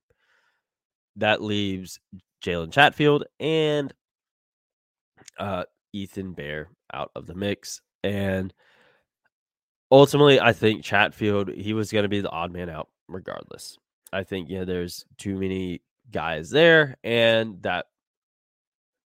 That 1.18 1.42
leaves 1.42 2.00
Jalen 2.44 2.72
Chatfield 2.72 3.26
and 3.40 3.94
uh, 5.38 5.66
Ethan 5.92 6.34
Bear 6.34 6.70
out 6.94 7.12
of 7.16 7.28
the 7.28 7.36
mix. 7.36 7.82
And 8.04 8.54
ultimately, 9.92 10.40
I 10.40 10.54
think 10.54 10.84
Chatfield 10.84 11.50
he 11.50 11.74
was 11.74 11.92
going 11.92 12.04
to 12.04 12.10
be 12.10 12.22
the 12.22 12.30
odd 12.30 12.52
man 12.52 12.70
out 12.70 12.90
regardless. 13.08 13.78
I 14.12 14.24
think 14.24 14.50
yeah, 14.50 14.64
there's 14.64 15.06
too 15.18 15.38
many 15.38 15.82
guys 16.12 16.50
there, 16.50 16.98
and 17.04 17.62
that 17.64 17.88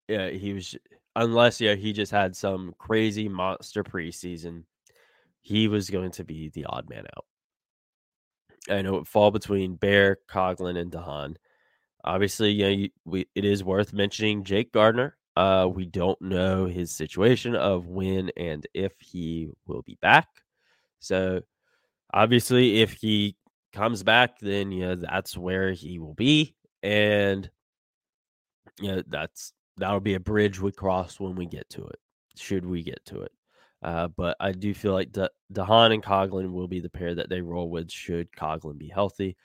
yeah, 0.09 0.31
he 0.31 0.53
was 0.53 0.77
unless 1.17 1.61
yeah 1.61 1.75
he 1.75 1.93
just 1.93 2.13
had 2.13 2.37
some 2.37 2.75
crazy 2.79 3.29
monster 3.29 3.85
preseason, 3.85 4.65
he 5.41 5.69
was 5.69 5.91
going 5.91 6.11
to 6.13 6.25
be 6.25 6.49
the 6.51 6.65
odd 6.67 6.89
man 6.89 7.05
out. 7.17 8.85
Know 8.85 8.99
it 8.99 9.07
fall 9.07 9.31
between 9.31 9.77
Bear, 9.77 10.19
Coghlan, 10.31 10.79
and 10.79 10.91
de 10.91 11.01
Haan. 11.01 11.37
Obviously, 12.05 12.51
you 12.51 12.77
know, 12.77 12.89
we, 13.05 13.27
it 13.35 13.45
is 13.45 13.63
worth 13.63 13.93
mentioning 13.93 14.45
Jake 14.45 14.73
Gardiner. 14.73 15.17
Uh, 15.37 15.69
we 15.73 15.87
don't 15.87 16.21
know 16.21 16.67
his 16.67 16.95
situation 16.95 17.55
of 17.55 17.87
when 17.87 18.31
and 18.37 18.67
if 18.75 18.93
he 19.01 19.49
will 19.67 19.83
be 19.83 19.97
back. 20.03 20.29
So 21.01 21.43
obviously, 22.13 22.83
if 22.83 22.93
he 22.93 23.37
comes 23.73 24.03
back, 24.03 24.39
then 24.41 24.71
you 24.71 24.87
know 24.87 24.95
that's 24.95 25.37
where 25.37 25.73
he 25.73 25.99
will 25.99 26.15
be, 26.15 26.55
and 26.83 27.51
you 28.81 28.93
know 28.93 29.03
that's 29.09 29.53
that'll 29.77 30.01
be 30.01 30.15
a 30.15 30.21
bridge 30.21 30.61
we 30.61 30.73
cross 30.73 31.19
when 31.21 31.35
we 31.35 31.47
get 31.47 31.69
to 31.71 31.85
it. 31.85 31.99
Should 32.37 32.65
we 32.65 32.83
get 32.83 33.05
to 33.07 33.23
it? 33.23 33.33
Uh, 33.83 34.09
but 34.17 34.37
I 34.39 34.53
do 34.53 34.75
feel 34.75 34.93
like 34.93 35.13
De- 35.13 35.31
DeHaan 35.53 35.93
and 35.93 36.03
Coghlan 36.03 36.53
will 36.53 36.69
be 36.69 36.81
the 36.81 36.91
pair 36.91 37.15
that 37.15 37.29
they 37.29 37.41
roll 37.41 37.69
with 37.69 37.91
should 37.91 38.31
Coghlan 38.33 38.79
be 38.79 38.89
healthy. 38.89 39.37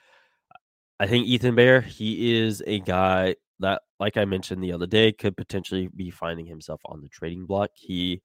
I 1.00 1.06
think 1.06 1.26
Ethan 1.26 1.54
Bear, 1.54 1.80
he 1.80 2.38
is 2.38 2.62
a 2.66 2.80
guy 2.80 3.36
that, 3.60 3.82
like 3.98 4.16
I 4.16 4.24
mentioned 4.24 4.62
the 4.62 4.72
other 4.72 4.86
day, 4.86 5.12
could 5.12 5.36
potentially 5.36 5.88
be 5.94 6.10
finding 6.10 6.46
himself 6.46 6.80
on 6.86 7.00
the 7.00 7.08
trading 7.08 7.46
block. 7.46 7.70
He 7.74 8.22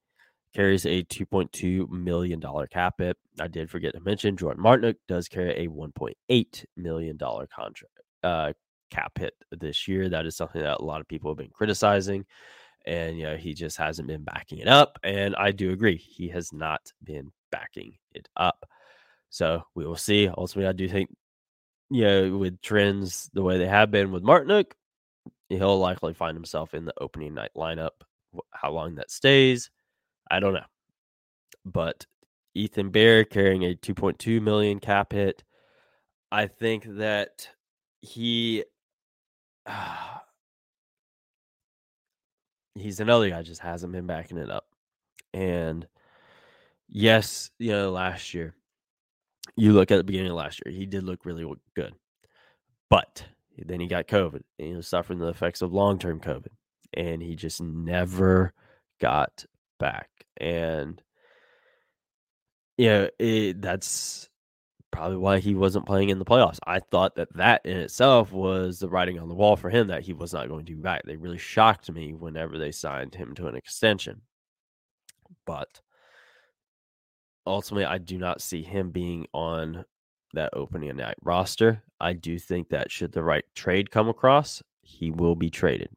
carries 0.55 0.85
a 0.85 1.03
$2.2 1.03 1.89
million 1.89 2.41
cap 2.71 2.95
hit. 2.99 3.17
I 3.39 3.47
did 3.47 3.71
forget 3.71 3.93
to 3.93 3.99
mention 3.99 4.37
Jordan 4.37 4.63
Martinook 4.63 4.95
does 5.07 5.27
carry 5.27 5.65
a 5.65 5.67
$1.8 5.67 6.65
million 6.77 7.17
contract 7.17 7.93
uh, 8.23 8.53
cap 8.93 9.17
hit 9.17 9.33
this 9.51 9.87
year. 9.87 10.09
That 10.09 10.25
is 10.25 10.35
something 10.35 10.61
that 10.61 10.79
a 10.79 10.85
lot 10.85 11.01
of 11.01 11.07
people 11.07 11.31
have 11.31 11.37
been 11.37 11.49
criticizing. 11.49 12.25
And, 12.85 13.17
you 13.17 13.23
know, 13.23 13.37
he 13.37 13.53
just 13.53 13.77
hasn't 13.77 14.07
been 14.07 14.23
backing 14.23 14.59
it 14.59 14.67
up. 14.67 14.99
And 15.03 15.35
I 15.35 15.51
do 15.51 15.71
agree. 15.71 15.97
He 15.97 16.27
has 16.29 16.53
not 16.53 16.91
been 17.03 17.31
backing 17.51 17.97
it 18.13 18.27
up. 18.35 18.69
So 19.29 19.63
we 19.73 19.85
will 19.85 19.95
see. 19.95 20.27
Ultimately, 20.27 20.67
I 20.67 20.73
do 20.73 20.87
think, 20.87 21.09
you 21.89 22.03
know, 22.03 22.37
with 22.37 22.61
trends 22.61 23.29
the 23.33 23.41
way 23.41 23.57
they 23.57 23.67
have 23.67 23.89
been 23.89 24.11
with 24.11 24.23
Martinook, 24.23 24.73
he'll 25.49 25.79
likely 25.79 26.13
find 26.13 26.35
himself 26.35 26.73
in 26.73 26.85
the 26.85 26.93
opening 26.99 27.33
night 27.33 27.51
lineup. 27.55 27.91
How 28.51 28.71
long 28.71 28.95
that 28.95 29.11
stays, 29.11 29.69
I 30.29 30.39
don't 30.39 30.53
know. 30.53 30.65
But 31.63 32.05
Ethan 32.55 32.89
Bear 32.89 33.23
carrying 33.23 33.63
a 33.63 33.75
2.2 33.75 34.41
million 34.41 34.79
cap 34.79 35.13
hit. 35.13 35.43
I 36.31 36.47
think 36.47 36.85
that 36.97 37.47
he 38.01 38.63
uh, 39.65 40.17
he's 42.75 42.99
another 42.99 43.29
guy 43.29 43.41
just 43.41 43.61
hasn't 43.61 43.93
been 43.93 44.07
backing 44.07 44.37
it 44.37 44.49
up. 44.49 44.65
And 45.33 45.87
yes, 46.89 47.49
you 47.59 47.71
know, 47.71 47.91
last 47.91 48.33
year, 48.33 48.55
you 49.55 49.73
look 49.73 49.91
at 49.91 49.97
the 49.97 50.03
beginning 50.03 50.31
of 50.31 50.37
last 50.37 50.61
year, 50.65 50.73
he 50.73 50.85
did 50.85 51.03
look 51.03 51.25
really 51.25 51.45
good. 51.75 51.93
But 52.89 53.25
then 53.57 53.79
he 53.79 53.87
got 53.87 54.07
COVID 54.07 54.41
and 54.59 54.67
he 54.67 54.73
was 54.75 54.87
suffering 54.87 55.19
the 55.19 55.27
effects 55.27 55.61
of 55.61 55.73
long 55.73 55.99
term 55.99 56.19
COVID. 56.19 56.47
And 56.93 57.21
he 57.21 57.35
just 57.35 57.61
never 57.61 58.53
got 59.01 59.45
back. 59.79 60.09
And 60.37 61.01
yeah, 62.77 63.07
it, 63.19 63.61
that's 63.61 64.29
probably 64.93 65.17
why 65.17 65.39
he 65.39 65.55
wasn't 65.55 65.87
playing 65.87 66.09
in 66.09 66.19
the 66.19 66.25
playoffs. 66.25 66.59
I 66.65 66.79
thought 66.79 67.15
that 67.15 67.33
that 67.35 67.65
in 67.65 67.77
itself 67.77 68.31
was 68.31 68.79
the 68.79 68.87
writing 68.87 69.19
on 69.19 69.27
the 69.27 69.33
wall 69.33 69.55
for 69.55 69.69
him 69.69 69.87
that 69.87 70.03
he 70.03 70.13
was 70.13 70.33
not 70.33 70.47
going 70.47 70.65
to 70.65 70.75
be 70.75 70.81
back. 70.81 71.01
They 71.03 71.17
really 71.17 71.39
shocked 71.39 71.91
me 71.91 72.13
whenever 72.13 72.57
they 72.59 72.71
signed 72.71 73.15
him 73.15 73.33
to 73.35 73.47
an 73.47 73.55
extension. 73.55 74.21
But 75.45 75.81
ultimately, 77.45 77.85
I 77.85 77.97
do 77.97 78.19
not 78.19 78.39
see 78.39 78.61
him 78.61 78.91
being 78.91 79.25
on 79.33 79.83
that 80.33 80.51
opening 80.53 80.95
night 80.95 81.17
roster. 81.23 81.81
I 81.99 82.13
do 82.13 82.37
think 82.37 82.69
that 82.69 82.91
should 82.91 83.11
the 83.11 83.23
right 83.23 83.45
trade 83.55 83.89
come 83.89 84.09
across, 84.09 84.61
he 84.81 85.09
will 85.09 85.35
be 85.35 85.49
traded 85.49 85.89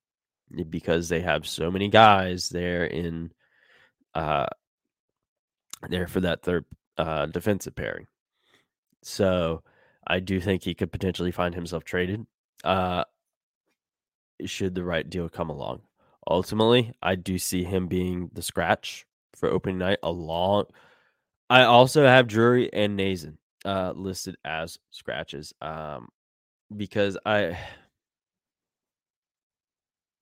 because 0.71 1.09
they 1.09 1.21
have 1.21 1.47
so 1.47 1.71
many 1.71 1.89
guys 1.89 2.49
there 2.49 2.85
in 2.85 3.33
uh 4.15 4.47
there 5.91 6.07
for 6.07 6.21
that 6.21 6.43
third 6.43 6.65
uh 6.97 7.27
defensive 7.27 7.75
pairing. 7.75 8.07
So 9.07 9.63
I 10.05 10.19
do 10.19 10.41
think 10.41 10.65
he 10.65 10.75
could 10.75 10.91
potentially 10.91 11.31
find 11.31 11.55
himself 11.55 11.85
traded. 11.85 12.27
Uh, 12.65 13.05
should 14.45 14.75
the 14.75 14.83
right 14.83 15.09
deal 15.09 15.29
come 15.29 15.49
along. 15.49 15.83
Ultimately, 16.29 16.93
I 17.01 17.15
do 17.15 17.39
see 17.39 17.63
him 17.63 17.87
being 17.87 18.31
the 18.33 18.43
scratch 18.43 19.07
for 19.35 19.49
opening 19.49 19.79
night 19.79 20.01
along. 20.03 20.65
I 21.49 21.63
also 21.63 22.05
have 22.05 22.27
Drury 22.27 22.73
and 22.73 22.99
Nazen 22.99 23.37
uh, 23.65 23.93
listed 23.95 24.37
as 24.45 24.77
scratches 24.91 25.55
um, 25.63 26.09
because 26.77 27.17
I, 27.25 27.57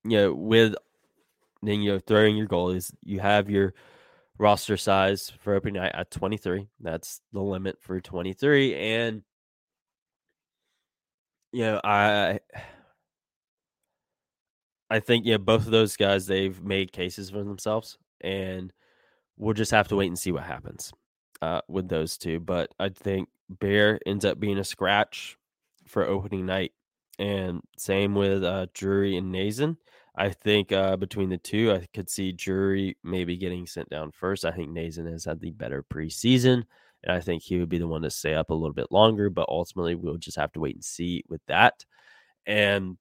you 0.04 0.18
know, 0.18 0.34
with 0.34 0.74
then 1.62 1.80
you 1.80 1.92
know 1.92 1.98
throwing 2.00 2.36
your 2.36 2.48
goalies, 2.48 2.92
you 3.02 3.20
have 3.20 3.48
your 3.48 3.72
roster 4.38 4.76
size 4.76 5.32
for 5.40 5.54
opening 5.54 5.82
night 5.82 5.92
at 5.94 6.10
23. 6.10 6.68
That's 6.80 7.20
the 7.32 7.40
limit 7.40 7.76
for 7.80 8.00
23. 8.00 8.74
And, 8.74 9.22
you 11.52 11.62
know, 11.64 11.80
I. 11.84 12.40
I 14.90 15.00
think 15.00 15.24
yeah, 15.26 15.38
both 15.38 15.64
of 15.64 15.72
those 15.72 15.96
guys 15.96 16.26
they've 16.26 16.62
made 16.62 16.92
cases 16.92 17.30
for 17.30 17.42
themselves, 17.42 17.98
and 18.20 18.72
we'll 19.36 19.54
just 19.54 19.72
have 19.72 19.88
to 19.88 19.96
wait 19.96 20.08
and 20.08 20.18
see 20.18 20.30
what 20.30 20.44
happens 20.44 20.92
uh, 21.42 21.62
with 21.68 21.88
those 21.88 22.16
two. 22.16 22.38
But 22.38 22.70
I 22.78 22.90
think 22.90 23.28
Bear 23.48 23.98
ends 24.06 24.24
up 24.24 24.38
being 24.38 24.58
a 24.58 24.64
scratch 24.64 25.36
for 25.86 26.06
opening 26.06 26.46
night, 26.46 26.72
and 27.18 27.60
same 27.76 28.14
with 28.14 28.44
uh, 28.44 28.66
Drury 28.74 29.16
and 29.16 29.34
Nazen. 29.34 29.78
I 30.16 30.30
think 30.30 30.70
uh, 30.72 30.96
between 30.96 31.28
the 31.28 31.38
two, 31.38 31.72
I 31.72 31.86
could 31.92 32.08
see 32.08 32.32
Drury 32.32 32.96
maybe 33.02 33.36
getting 33.36 33.66
sent 33.66 33.90
down 33.90 34.12
first. 34.12 34.44
I 34.44 34.52
think 34.52 34.70
Nazen 34.70 35.10
has 35.10 35.24
had 35.24 35.40
the 35.40 35.50
better 35.50 35.82
preseason, 35.82 36.64
and 37.02 37.12
I 37.12 37.20
think 37.20 37.42
he 37.42 37.58
would 37.58 37.68
be 37.68 37.78
the 37.78 37.88
one 37.88 38.02
to 38.02 38.10
stay 38.10 38.34
up 38.34 38.50
a 38.50 38.54
little 38.54 38.74
bit 38.74 38.92
longer. 38.92 39.28
But 39.28 39.48
ultimately, 39.48 39.96
we'll 39.96 40.16
just 40.16 40.36
have 40.36 40.52
to 40.52 40.60
wait 40.60 40.76
and 40.76 40.84
see 40.84 41.24
with 41.28 41.40
that. 41.48 41.84
And 42.46 42.96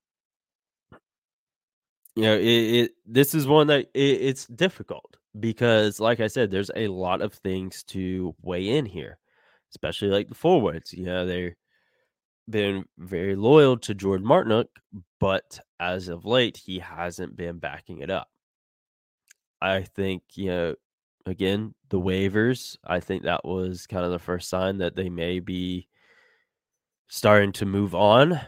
you 2.15 2.23
know, 2.23 2.35
it, 2.35 2.43
it 2.45 2.91
this 3.05 3.33
is 3.35 3.47
one 3.47 3.67
that 3.67 3.87
it, 3.93 3.99
it's 3.99 4.45
difficult 4.47 5.17
because, 5.39 5.99
like 5.99 6.19
I 6.19 6.27
said, 6.27 6.51
there's 6.51 6.71
a 6.75 6.87
lot 6.87 7.21
of 7.21 7.33
things 7.33 7.83
to 7.85 8.35
weigh 8.41 8.69
in 8.69 8.85
here, 8.85 9.17
especially 9.71 10.09
like 10.09 10.29
the 10.29 10.35
forwards. 10.35 10.93
You 10.93 11.05
know, 11.05 11.25
they're 11.25 11.55
been 12.49 12.85
very 12.97 13.35
loyal 13.35 13.77
to 13.77 13.93
Jordan 13.93 14.27
Martinook, 14.27 14.67
but 15.19 15.59
as 15.79 16.07
of 16.07 16.25
late, 16.25 16.57
he 16.57 16.79
hasn't 16.79 17.35
been 17.35 17.59
backing 17.59 17.99
it 17.99 18.09
up. 18.09 18.29
I 19.61 19.83
think, 19.83 20.23
you 20.35 20.47
know, 20.47 20.75
again, 21.25 21.73
the 21.89 21.99
waivers, 21.99 22.77
I 22.85 22.99
think 22.99 23.23
that 23.23 23.45
was 23.45 23.87
kind 23.87 24.05
of 24.05 24.11
the 24.11 24.19
first 24.19 24.49
sign 24.49 24.79
that 24.79 24.95
they 24.95 25.09
may 25.09 25.39
be 25.39 25.87
starting 27.07 27.51
to 27.53 27.65
move 27.65 27.95
on 27.95 28.39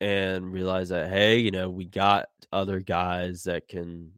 and 0.00 0.52
realize 0.52 0.88
that, 0.88 1.10
hey, 1.10 1.38
you 1.38 1.50
know, 1.50 1.68
we 1.68 1.84
got 1.84 2.26
other 2.52 2.80
guys 2.80 3.44
that 3.44 3.68
can 3.68 4.10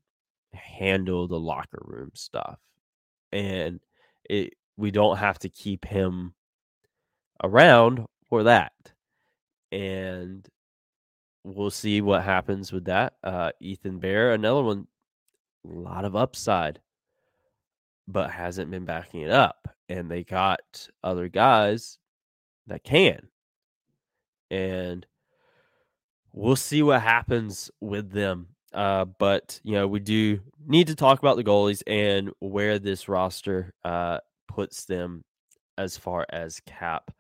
handle 0.53 1.29
the 1.29 1.39
locker 1.39 1.83
room 1.83 2.11
stuff. 2.15 2.59
And 3.33 3.81
it 4.29 4.55
we 4.77 4.91
don't 4.91 5.19
have 5.19 5.39
to 5.41 5.49
keep 5.49 5.85
him 5.85 6.35
around 7.45 8.07
for 8.31 8.45
that. 8.45 8.73
And 9.73 10.49
we'll 11.45 11.71
see 11.71 12.01
what 12.01 12.23
happens 12.23 12.73
with 12.73 12.87
that. 12.87 13.15
Uh, 13.23 13.51
Ethan 13.61 13.99
Bear, 13.99 14.33
another 14.33 14.63
one, 14.63 14.87
a 15.67 15.73
lot 15.73 16.05
of 16.05 16.17
upside, 16.17 16.81
but 18.09 18.31
hasn't 18.31 18.71
been 18.71 18.85
backing 18.85 19.23
it 19.23 19.31
up. 19.31 19.69
And 19.89 20.11
they 20.11 20.25
got 20.25 20.89
other 21.03 21.29
guys 21.29 21.99
that 22.69 22.85
can. 22.85 23.29
And 24.51 25.05
we'll 26.33 26.57
see 26.57 26.83
what 26.83 27.03
happens 27.03 27.71
with 27.81 28.11
them. 28.13 28.49
Uh, 28.73 29.05
but 29.05 29.61
you 29.65 29.73
know, 29.75 29.89
we 29.89 29.99
do 29.99 30.41
need 30.65 30.87
to 30.87 30.95
talk 30.95 31.19
about 31.19 31.37
the 31.37 31.43
goalies 31.43 31.83
and 31.89 32.31
where 32.39 32.79
this 32.79 33.09
roster 33.09 33.75
uh, 33.85 34.19
puts 34.47 34.85
them 34.85 35.25
as 35.77 35.97
far 35.97 36.25
as 36.31 36.61
cap 36.67 37.11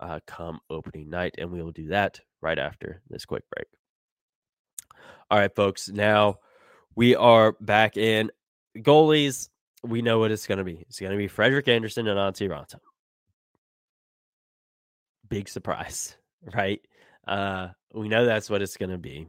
uh, 0.00 0.20
come 0.26 0.60
opening 0.70 1.08
night, 1.08 1.34
and 1.38 1.50
we 1.50 1.62
will 1.62 1.72
do 1.72 1.88
that 1.88 2.20
right 2.40 2.58
after 2.58 3.02
this 3.08 3.24
quick 3.24 3.44
break. 3.54 3.68
All 5.30 5.38
right, 5.38 5.54
folks. 5.54 5.88
Now 5.88 6.38
we 6.96 7.14
are 7.14 7.52
back 7.60 7.96
in 7.96 8.30
goalies. 8.78 9.48
We 9.82 10.02
know 10.02 10.18
what 10.18 10.30
it's 10.30 10.46
going 10.46 10.58
to 10.58 10.64
be. 10.64 10.84
It's 10.88 11.00
going 11.00 11.12
to 11.12 11.18
be 11.18 11.28
Frederik 11.28 11.68
Andersen 11.68 12.08
and 12.08 12.18
Antti 12.18 12.48
Raanta. 12.48 12.78
Big 15.28 15.48
surprise, 15.48 16.16
right? 16.54 16.80
Uh, 17.26 17.68
we 17.94 18.08
know 18.08 18.24
that's 18.24 18.50
what 18.50 18.62
it's 18.62 18.76
going 18.76 18.90
to 18.90 18.98
be, 18.98 19.28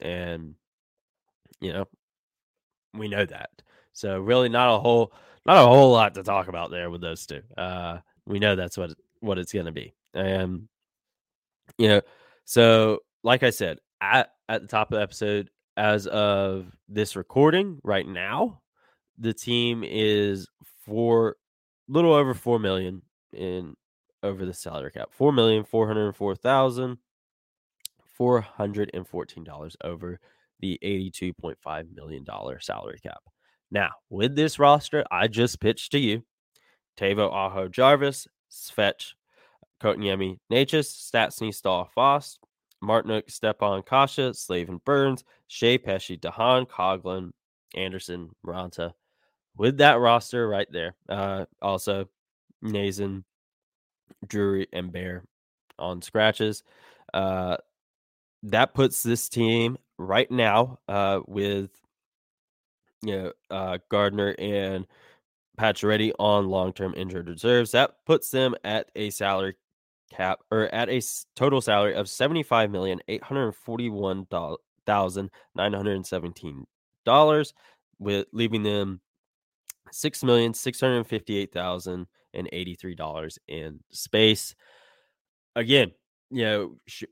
and 0.00 0.54
you 1.60 1.72
know, 1.72 1.86
we 2.94 3.08
know 3.08 3.24
that. 3.24 3.50
So 3.92 4.18
really, 4.20 4.48
not 4.48 4.74
a 4.74 4.78
whole, 4.78 5.12
not 5.46 5.58
a 5.58 5.66
whole 5.66 5.92
lot 5.92 6.14
to 6.14 6.22
talk 6.22 6.48
about 6.48 6.70
there 6.70 6.90
with 6.90 7.00
those 7.00 7.26
two. 7.26 7.42
Uh, 7.56 7.98
we 8.26 8.38
know 8.38 8.56
that's 8.56 8.76
what 8.76 8.92
what 9.20 9.38
it's 9.38 9.52
going 9.52 9.66
to 9.66 9.72
be. 9.72 9.94
And 10.14 10.68
you 11.78 11.88
know, 11.88 12.00
so 12.44 13.00
like 13.22 13.42
I 13.42 13.50
said 13.50 13.78
at 14.00 14.30
at 14.48 14.62
the 14.62 14.68
top 14.68 14.90
of 14.90 14.96
the 14.96 15.02
episode, 15.02 15.50
as 15.76 16.06
of 16.06 16.66
this 16.88 17.16
recording 17.16 17.78
right 17.84 18.06
now, 18.06 18.60
the 19.18 19.32
team 19.34 19.84
is 19.84 20.48
for 20.84 21.36
little 21.88 22.12
over 22.12 22.34
four 22.34 22.58
million 22.58 23.02
in 23.32 23.74
over 24.22 24.44
the 24.44 24.54
salary 24.54 24.90
cap. 24.90 25.08
Four 25.12 25.32
million 25.32 25.64
four 25.64 25.86
hundred 25.86 26.12
four 26.14 26.34
thousand 26.34 26.98
four 28.16 28.40
hundred 28.40 28.90
and 28.94 29.06
fourteen 29.06 29.44
dollars 29.44 29.76
over 29.82 30.18
the 30.60 30.78
eighty-two 30.82 31.32
point 31.34 31.58
five 31.60 31.86
million 31.94 32.24
dollar 32.24 32.60
salary 32.60 32.98
cap. 33.02 33.22
Now, 33.70 33.90
with 34.10 34.34
this 34.34 34.58
roster, 34.58 35.04
I 35.10 35.28
just 35.28 35.60
pitched 35.60 35.92
to 35.92 35.98
you 35.98 36.24
Teuvo 36.98 37.32
Aho 37.32 37.68
Jarvis, 37.68 38.26
Svetch 38.50 39.12
Kotkaniemi 39.80 40.38
Necas, 40.52 41.10
Stastny 41.10 41.54
Staal 41.54 41.90
Fast, 41.94 42.38
Martinook, 42.82 43.30
Stepan 43.30 43.82
Kase, 43.82 44.38
Slavin 44.38 44.80
Burns, 44.84 45.24
Skjei 45.48 45.82
Pesce, 45.82 46.16
de 46.16 46.30
Haan, 46.30 46.66
Coghlan, 46.66 47.30
Andersen, 47.74 48.30
Raanta. 48.46 48.92
With 49.56 49.78
that 49.78 49.94
roster 49.94 50.48
right 50.48 50.68
there, 50.70 50.94
uh, 51.08 51.44
also 51.60 52.08
Nazen, 52.64 53.24
Drury, 54.26 54.66
and 54.72 54.92
Bear 54.92 55.24
on 55.78 56.02
scratches. 56.02 56.62
Uh, 57.12 57.56
that 58.44 58.74
puts 58.74 59.02
this 59.02 59.28
team 59.28 59.76
right 59.98 60.30
now 60.30 60.78
uh, 60.88 61.20
with 61.26 61.70
you 63.02 63.16
know 63.16 63.32
uh, 63.50 63.78
Gardiner 63.90 64.34
and 64.38 64.86
Pacioretty 65.58 66.12
on 66.18 66.48
long-term 66.48 66.94
injured 66.96 67.28
reserves. 67.28 67.72
That 67.72 67.96
puts 68.06 68.30
them 68.30 68.54
at 68.64 68.90
a 68.96 69.10
salary 69.10 69.56
cap 70.10 70.40
or 70.50 70.72
at 70.74 70.88
a 70.88 71.00
total 71.36 71.60
salary 71.60 71.94
of 71.94 72.08
seventy 72.08 72.42
five 72.42 72.70
million 72.70 73.00
eight 73.08 73.22
hundred 73.22 73.52
forty 73.52 73.88
one 73.88 74.26
thousand 74.86 75.30
nine 75.54 75.72
hundred 75.72 76.04
seventeen 76.06 76.66
dollars, 77.04 77.54
with 77.98 78.26
leaving 78.32 78.62
them 78.62 79.00
six 79.92 80.22
million 80.22 80.54
six 80.54 80.80
hundred 80.80 81.04
fifty 81.04 81.36
eight 81.36 81.52
thousand 81.52 82.06
and 82.34 82.48
eighty 82.52 82.74
three 82.74 82.94
dollars 82.94 83.38
in 83.48 83.80
space. 83.90 84.54
again, 85.56 85.92
you 86.30 86.44
know, 86.44 86.76
sh- 86.86 87.04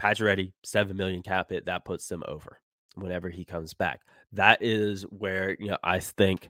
Pacioretty, 0.00 0.52
seven 0.64 0.96
million 0.96 1.22
cap 1.22 1.50
hit, 1.50 1.66
that 1.66 1.84
puts 1.84 2.08
them 2.08 2.22
over 2.26 2.60
whenever 2.96 3.30
he 3.30 3.44
comes 3.44 3.74
back. 3.74 4.00
That 4.32 4.58
is 4.60 5.02
where 5.02 5.56
you 5.58 5.68
know 5.68 5.78
I 5.84 6.00
think 6.00 6.48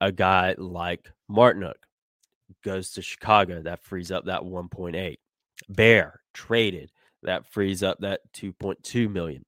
a 0.00 0.12
guy 0.12 0.54
like 0.58 1.10
Martinook 1.30 1.74
goes 2.64 2.92
to 2.92 3.02
Chicago, 3.02 3.62
that 3.62 3.84
frees 3.84 4.10
up 4.10 4.26
that 4.26 4.42
1.8. 4.42 5.16
Bear 5.68 6.20
traded, 6.34 6.90
that 7.22 7.46
frees 7.46 7.82
up 7.82 7.98
that 8.00 8.20
2.2 8.34 9.10
million. 9.10 9.44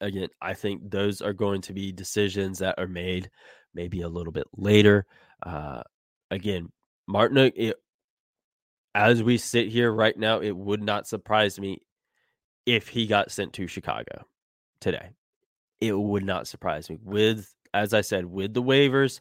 Again, 0.00 0.28
I 0.40 0.54
think 0.54 0.90
those 0.90 1.20
are 1.22 1.32
going 1.32 1.62
to 1.62 1.72
be 1.72 1.92
decisions 1.92 2.58
that 2.58 2.76
are 2.78 2.88
made 2.88 3.30
maybe 3.74 4.02
a 4.02 4.08
little 4.08 4.32
bit 4.32 4.46
later. 4.56 5.06
Uh, 5.44 5.82
again, 6.30 6.70
Martinook, 7.08 7.52
it, 7.56 7.76
as 8.94 9.22
we 9.22 9.38
sit 9.38 9.68
here 9.68 9.92
right 9.92 10.16
now, 10.16 10.40
it 10.40 10.56
would 10.56 10.82
not 10.82 11.06
surprise 11.06 11.58
me 11.58 11.78
if 12.66 12.88
he 12.88 13.06
got 13.06 13.30
sent 13.30 13.52
to 13.54 13.66
Chicago 13.66 14.24
today. 14.80 15.10
It 15.80 15.98
would 15.98 16.24
not 16.24 16.46
surprise 16.46 16.90
me. 16.90 16.98
With, 17.02 17.52
as 17.72 17.94
I 17.94 18.02
said, 18.02 18.26
with 18.26 18.54
the 18.54 18.62
waivers 18.62 19.20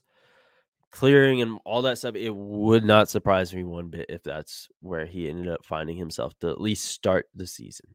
clearing 0.91 1.41
and 1.41 1.59
all 1.65 1.81
that 1.83 1.97
stuff, 1.97 2.15
it 2.15 2.35
would 2.35 2.83
not 2.83 3.09
surprise 3.09 3.53
me 3.53 3.63
one 3.63 3.87
bit 3.87 4.07
if 4.09 4.23
that's 4.23 4.67
where 4.81 5.05
he 5.05 5.29
ended 5.29 5.47
up 5.47 5.65
finding 5.65 5.97
himself 5.97 6.37
to 6.39 6.49
at 6.49 6.61
least 6.61 6.85
start 6.85 7.27
the 7.33 7.47
season. 7.47 7.87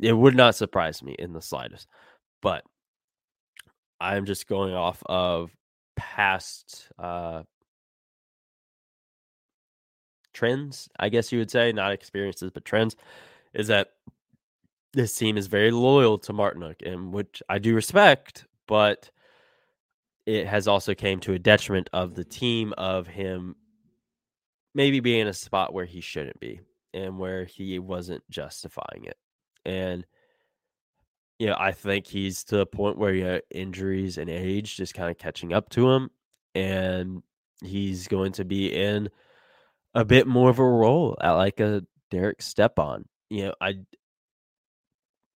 It 0.00 0.12
would 0.12 0.36
not 0.36 0.54
surprise 0.54 1.02
me 1.02 1.14
in 1.18 1.32
the 1.32 1.42
slightest. 1.42 1.88
But 2.40 2.64
I'm 4.00 4.24
just 4.24 4.48
going 4.48 4.74
off 4.74 5.02
of 5.06 5.50
past 5.96 6.88
uh, 6.98 7.42
trends, 10.32 10.88
I 10.98 11.10
guess 11.10 11.32
you 11.32 11.38
would 11.38 11.50
say, 11.50 11.72
not 11.72 11.92
experiences, 11.92 12.50
but 12.52 12.64
trends, 12.64 12.96
is 13.52 13.66
that 13.66 13.88
this 14.94 15.14
team 15.14 15.36
is 15.36 15.46
very 15.46 15.70
loyal 15.70 16.18
to 16.18 16.32
Martinook, 16.32 16.86
and 16.86 17.12
which 17.12 17.42
I 17.48 17.58
do 17.58 17.74
respect, 17.74 18.46
but 18.66 19.10
it 20.30 20.46
has 20.46 20.68
also 20.68 20.94
came 20.94 21.18
to 21.20 21.32
a 21.32 21.38
detriment 21.38 21.90
of 21.92 22.14
the 22.14 22.24
team 22.24 22.72
of 22.78 23.06
him 23.08 23.56
maybe 24.74 25.00
being 25.00 25.20
in 25.20 25.26
a 25.26 25.32
spot 25.32 25.74
where 25.74 25.84
he 25.84 26.00
shouldn't 26.00 26.38
be 26.38 26.60
and 26.94 27.18
where 27.18 27.44
he 27.44 27.80
wasn't 27.80 28.22
justifying 28.30 29.04
it. 29.04 29.16
And 29.64 30.06
you 31.40 31.46
know, 31.46 31.56
I 31.58 31.72
think 31.72 32.06
he's 32.06 32.44
to 32.44 32.58
the 32.58 32.66
point 32.66 32.96
where 32.96 33.12
you 33.12 33.24
know, 33.24 33.40
injuries 33.50 34.18
and 34.18 34.30
age 34.30 34.76
just 34.76 34.94
kind 34.94 35.10
of 35.10 35.18
catching 35.18 35.52
up 35.52 35.68
to 35.70 35.90
him, 35.90 36.10
and 36.54 37.22
he's 37.64 38.06
going 38.08 38.32
to 38.32 38.44
be 38.44 38.72
in 38.72 39.08
a 39.94 40.04
bit 40.04 40.26
more 40.26 40.50
of 40.50 40.58
a 40.58 40.64
role 40.64 41.16
at 41.20 41.32
like 41.32 41.58
a 41.58 41.82
Derek 42.10 42.42
Stepan. 42.42 43.06
You 43.30 43.46
know, 43.46 43.54
I 43.60 43.68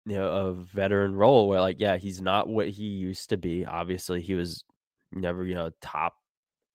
you 0.06 0.16
know, 0.16 0.28
a 0.28 0.52
veteran 0.52 1.14
role 1.14 1.48
where 1.48 1.60
like, 1.60 1.80
yeah, 1.80 1.96
he's 1.96 2.20
not 2.20 2.48
what 2.48 2.68
he 2.68 2.84
used 2.84 3.30
to 3.30 3.38
be. 3.38 3.64
Obviously, 3.64 4.20
he 4.20 4.34
was 4.34 4.62
never, 5.14 5.44
you 5.44 5.54
know, 5.54 5.70
top 5.80 6.14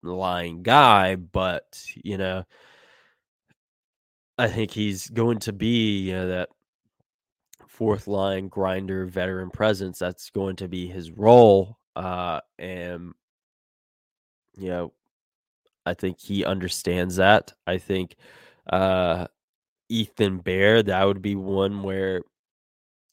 line 0.04 0.63
guy, 0.63 1.15
but 1.15 1.84
you 2.04 2.17
know, 2.17 2.45
I 4.38 4.47
think 4.47 4.71
he's 4.71 5.10
going 5.10 5.39
to 5.39 5.54
be, 5.54 5.99
you 5.99 6.13
know, 6.13 6.28
that 6.30 6.49
fourth 7.67 8.08
line 8.08 8.47
grinder 8.47 9.06
veteran 9.06 9.49
presence. 9.49 9.99
That's 9.99 10.30
going 10.30 10.58
to 10.58 10.67
be 10.67 10.88
his 10.88 11.12
role. 11.12 11.78
Uh 11.95 12.39
and 12.58 13.13
you 14.58 14.69
know, 14.69 14.93
I 15.86 15.93
think 15.93 16.19
he 16.19 16.45
understands 16.45 17.17
that. 17.17 17.54
I 17.67 17.78
think 17.78 18.15
uh 18.71 19.28
Ethan 19.89 20.39
Bear, 20.39 20.84
that 20.84 21.04
would 21.06 21.21
be 21.21 21.36
one 21.36 21.84
where 21.84 22.21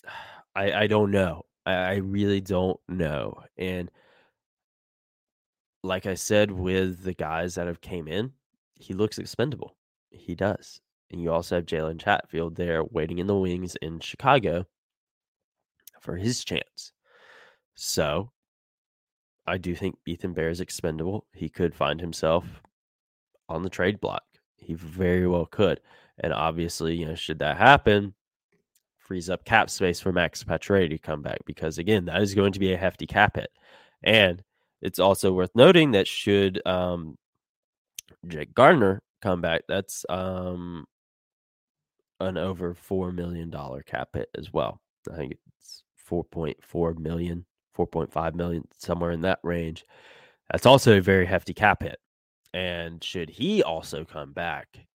I, 0.56 0.72
I 0.72 0.86
don't 0.86 1.10
know. 1.10 1.44
I, 1.66 1.72
I 1.74 1.94
really 1.96 2.40
don't 2.40 2.80
know. 2.88 3.42
And 3.58 3.90
like 5.86 6.06
I 6.06 6.14
said, 6.14 6.50
with 6.50 7.02
the 7.02 7.14
guys 7.14 7.54
that 7.54 7.66
have 7.66 7.80
came 7.80 8.08
in, 8.08 8.32
he 8.74 8.94
looks 8.94 9.18
expendable. 9.18 9.76
He 10.10 10.34
does. 10.34 10.80
And 11.10 11.20
you 11.20 11.32
also 11.32 11.56
have 11.56 11.66
Jalen 11.66 12.00
Chatfield 12.00 12.56
there 12.56 12.84
waiting 12.84 13.18
in 13.18 13.26
the 13.26 13.36
wings 13.36 13.76
in 13.76 14.00
Chicago 14.00 14.66
for 16.00 16.16
his 16.16 16.44
chance. 16.44 16.92
So 17.74 18.30
I 19.46 19.58
do 19.58 19.74
think 19.74 19.96
Ethan 20.06 20.32
Bear 20.32 20.50
is 20.50 20.60
expendable. 20.60 21.26
He 21.32 21.48
could 21.48 21.74
find 21.74 22.00
himself 22.00 22.44
on 23.48 23.62
the 23.62 23.70
trade 23.70 24.00
block. 24.00 24.24
He 24.56 24.74
very 24.74 25.26
well 25.26 25.46
could. 25.46 25.80
And 26.18 26.32
obviously, 26.32 26.96
you 26.96 27.06
know, 27.06 27.14
should 27.14 27.38
that 27.38 27.58
happen, 27.58 28.14
frees 28.98 29.30
up 29.30 29.44
cap 29.44 29.70
space 29.70 30.00
for 30.00 30.12
Max 30.12 30.42
Pacioretty 30.42 30.90
to 30.90 30.98
come 30.98 31.22
back 31.22 31.38
because 31.46 31.78
again, 31.78 32.06
that 32.06 32.22
is 32.22 32.34
going 32.34 32.52
to 32.52 32.58
be 32.58 32.72
a 32.72 32.76
hefty 32.76 33.06
cap 33.06 33.36
hit. 33.36 33.50
And 34.02 34.42
it's 34.86 35.00
also 35.00 35.32
worth 35.32 35.50
noting 35.56 35.90
that 35.90 36.06
should 36.06 36.64
um, 36.64 37.18
Jake 38.28 38.54
Gardiner 38.54 39.02
come 39.20 39.40
back, 39.40 39.62
that's 39.68 40.06
um, 40.08 40.86
an 42.20 42.38
over 42.38 42.72
four 42.72 43.10
million 43.10 43.50
dollar 43.50 43.82
cap 43.82 44.10
hit 44.14 44.28
as 44.38 44.52
well. 44.52 44.80
I 45.12 45.16
think 45.16 45.36
it's 45.58 45.82
4.4 46.08 46.98
million, 46.98 47.44
4.5 47.76 48.34
million, 48.34 48.62
somewhere 48.78 49.10
in 49.10 49.22
that 49.22 49.40
range. 49.42 49.84
That's 50.52 50.66
also 50.66 50.98
a 50.98 51.00
very 51.00 51.26
hefty 51.26 51.52
cap 51.52 51.82
hit. 51.82 51.98
And 52.54 53.02
should 53.02 53.28
he 53.28 53.64
also 53.64 54.04
come 54.04 54.32
back, 54.32 54.86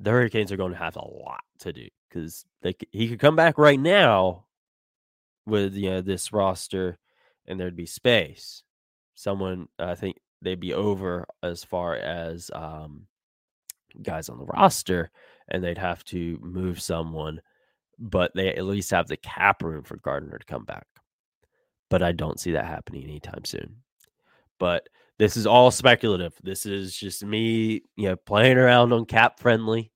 the 0.00 0.10
Hurricanes 0.10 0.50
are 0.50 0.56
going 0.56 0.72
to 0.72 0.78
have 0.78 0.96
a 0.96 1.06
lot 1.06 1.44
to 1.58 1.74
do 1.74 1.86
because 2.08 2.46
he 2.90 3.08
could 3.08 3.20
come 3.20 3.36
back 3.36 3.58
right 3.58 3.78
now 3.78 4.46
with 5.44 5.74
you 5.74 5.90
know 5.90 6.00
this 6.00 6.32
roster, 6.32 6.98
and 7.46 7.60
there'd 7.60 7.76
be 7.76 7.84
space. 7.84 8.62
Someone 9.14 9.68
I 9.78 9.94
think 9.94 10.16
they'd 10.40 10.60
be 10.60 10.74
over 10.74 11.26
as 11.42 11.64
far 11.64 11.94
as 11.96 12.50
um, 12.54 13.06
guys 14.02 14.28
on 14.28 14.38
the 14.38 14.46
roster, 14.46 15.10
and 15.48 15.62
they'd 15.62 15.78
have 15.78 16.04
to 16.06 16.38
move 16.42 16.80
someone, 16.80 17.40
but 17.98 18.32
they 18.34 18.48
at 18.54 18.64
least 18.64 18.90
have 18.90 19.08
the 19.08 19.16
cap 19.16 19.62
room 19.62 19.84
for 19.84 19.96
Gardiner 19.96 20.38
to 20.38 20.46
come 20.46 20.64
back. 20.64 20.86
But 21.90 22.02
I 22.02 22.12
don't 22.12 22.40
see 22.40 22.52
that 22.52 22.66
happening 22.66 23.04
anytime 23.04 23.44
soon. 23.44 23.76
But 24.58 24.88
this 25.18 25.36
is 25.36 25.46
all 25.46 25.70
speculative. 25.70 26.34
This 26.42 26.64
is 26.66 26.96
just 26.96 27.24
me, 27.24 27.82
you 27.96 28.08
know, 28.08 28.16
playing 28.16 28.56
around 28.56 28.92
on 28.92 29.04
cap 29.04 29.38
friendly 29.38 29.92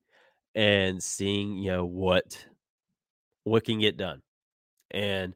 and 0.57 1.01
seeing 1.01 1.55
you 1.57 1.71
know 1.71 1.85
what 1.85 2.45
what 3.43 3.63
can 3.63 3.79
get 3.79 3.95
done 3.95 4.21
and 4.91 5.35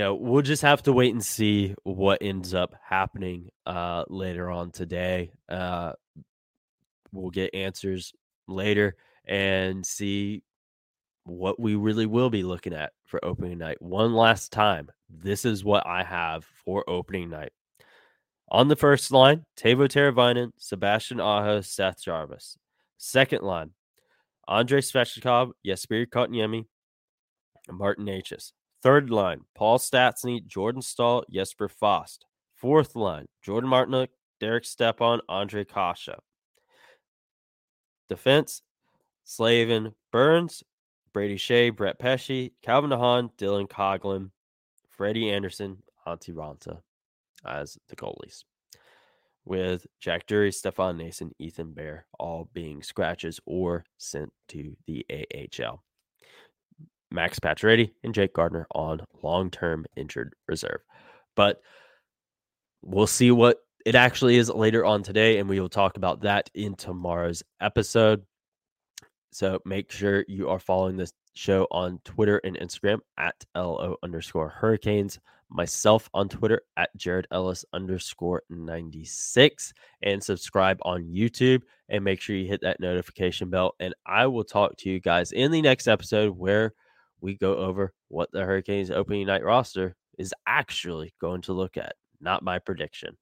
know 0.00 0.14
we'll 0.14 0.42
just 0.42 0.62
have 0.62 0.82
to 0.82 0.92
wait 0.92 1.12
and 1.12 1.24
see 1.24 1.74
what 1.84 2.18
ends 2.20 2.54
up 2.54 2.74
happening 2.82 3.48
uh 3.66 4.04
later 4.08 4.50
on 4.50 4.70
today 4.70 5.30
uh 5.48 5.92
we'll 7.12 7.30
get 7.30 7.54
answers 7.54 8.12
later 8.48 8.96
and 9.26 9.84
see 9.86 10.42
what 11.24 11.58
we 11.58 11.74
really 11.74 12.06
will 12.06 12.28
be 12.28 12.42
looking 12.42 12.74
at 12.74 12.92
for 13.06 13.24
opening 13.24 13.58
night. 13.58 13.80
One 13.80 14.12
last 14.12 14.52
time 14.52 14.90
this 15.08 15.44
is 15.44 15.64
what 15.64 15.86
i 15.86 16.02
have 16.02 16.44
for 16.64 16.88
opening 16.88 17.30
night. 17.30 17.52
On 18.50 18.68
the 18.68 18.76
first 18.76 19.10
line 19.10 19.44
teuvo 19.56 19.88
teravainen 19.88 20.52
sebastian 20.58 21.20
aho 21.20 21.60
seth 21.60 22.02
jarvis. 22.02 22.58
Second 22.98 23.42
line 23.42 23.70
Andrei 24.46 24.80
Svechnikov, 24.80 25.52
Jesperi 25.66 26.06
Kotkaniemi, 26.06 26.66
Martin 27.70 28.04
Necas. 28.04 28.52
Third 28.84 29.08
line, 29.08 29.46
Paul 29.54 29.78
Stastny, 29.78 30.46
Jordan 30.46 30.82
Staal, 30.82 31.24
Jesper 31.30 31.70
Fast. 31.70 32.26
Fourth 32.54 32.94
line, 32.94 33.24
Jordan 33.40 33.70
Martinook, 33.70 34.08
Derek 34.40 34.66
Stepan, 34.66 35.20
Ondrej 35.26 35.68
Kase. 35.68 36.18
Defense, 38.10 38.60
Slavin 39.24 39.94
Burns, 40.12 40.62
Brady 41.14 41.36
Skjei, 41.36 41.74
Brett 41.74 41.98
Pesce, 41.98 42.50
Calvin 42.60 42.90
de 42.90 42.98
Haan, 42.98 43.30
Dylan 43.38 43.66
Coghlan, 43.66 44.30
Freddie 44.90 45.30
Andersen, 45.30 45.78
Antti 46.06 46.34
Raanta 46.34 46.82
as 47.42 47.78
the 47.88 47.96
goalies 47.96 48.44
with 49.46 49.86
Jack 49.98 50.26
Drury, 50.26 50.52
Stefan 50.52 50.98
Nason, 50.98 51.32
Ethan 51.38 51.72
Bear 51.72 52.04
all 52.18 52.50
being 52.52 52.82
scratches 52.82 53.40
or 53.46 53.86
sent 53.96 54.30
to 54.48 54.76
the 54.86 55.06
AHL. 55.10 55.82
Max 57.14 57.38
Pacioretty 57.38 57.92
and 58.02 58.14
Jake 58.14 58.34
Gardiner 58.34 58.66
on 58.74 59.00
long-term 59.22 59.86
injured 59.96 60.34
reserve. 60.48 60.80
But 61.36 61.60
we'll 62.82 63.06
see 63.06 63.30
what 63.30 63.58
it 63.86 63.94
actually 63.94 64.36
is 64.36 64.50
later 64.50 64.84
on 64.84 65.02
today, 65.02 65.38
and 65.38 65.48
we 65.48 65.60
will 65.60 65.68
talk 65.68 65.96
about 65.96 66.22
that 66.22 66.50
in 66.54 66.74
tomorrow's 66.74 67.42
episode. 67.60 68.22
So 69.32 69.60
make 69.64 69.90
sure 69.90 70.24
you 70.28 70.48
are 70.48 70.58
following 70.58 70.96
this 70.96 71.12
show 71.34 71.66
on 71.70 72.00
Twitter 72.04 72.40
and 72.44 72.56
Instagram 72.58 73.00
at 73.18 73.34
LO 73.56 73.96
underscore 74.02 74.48
hurricanes. 74.48 75.18
Myself 75.50 76.08
on 76.14 76.28
Twitter 76.28 76.62
at 76.76 76.96
Jared 76.96 77.26
Ellis 77.30 77.64
underscore 77.72 78.42
96 78.48 79.72
and 80.02 80.22
subscribe 80.22 80.78
on 80.82 81.04
YouTube 81.04 81.62
and 81.88 82.02
make 82.02 82.20
sure 82.20 82.34
you 82.34 82.48
hit 82.48 82.62
that 82.62 82.80
notification 82.80 83.50
bell. 83.50 83.74
And 83.78 83.94
I 84.06 84.26
will 84.26 84.44
talk 84.44 84.76
to 84.78 84.90
you 84.90 85.00
guys 85.00 85.32
in 85.32 85.52
the 85.52 85.62
next 85.62 85.86
episode 85.86 86.36
where 86.36 86.72
we 87.24 87.34
go 87.38 87.56
over 87.56 87.90
what 88.08 88.30
the 88.32 88.44
Hurricanes 88.44 88.90
opening 88.90 89.26
night 89.26 89.42
roster 89.42 89.96
is 90.18 90.34
actually 90.46 91.14
going 91.22 91.40
to 91.42 91.54
look 91.54 91.78
at, 91.78 91.94
not 92.20 92.42
my 92.44 92.58
prediction. 92.58 93.16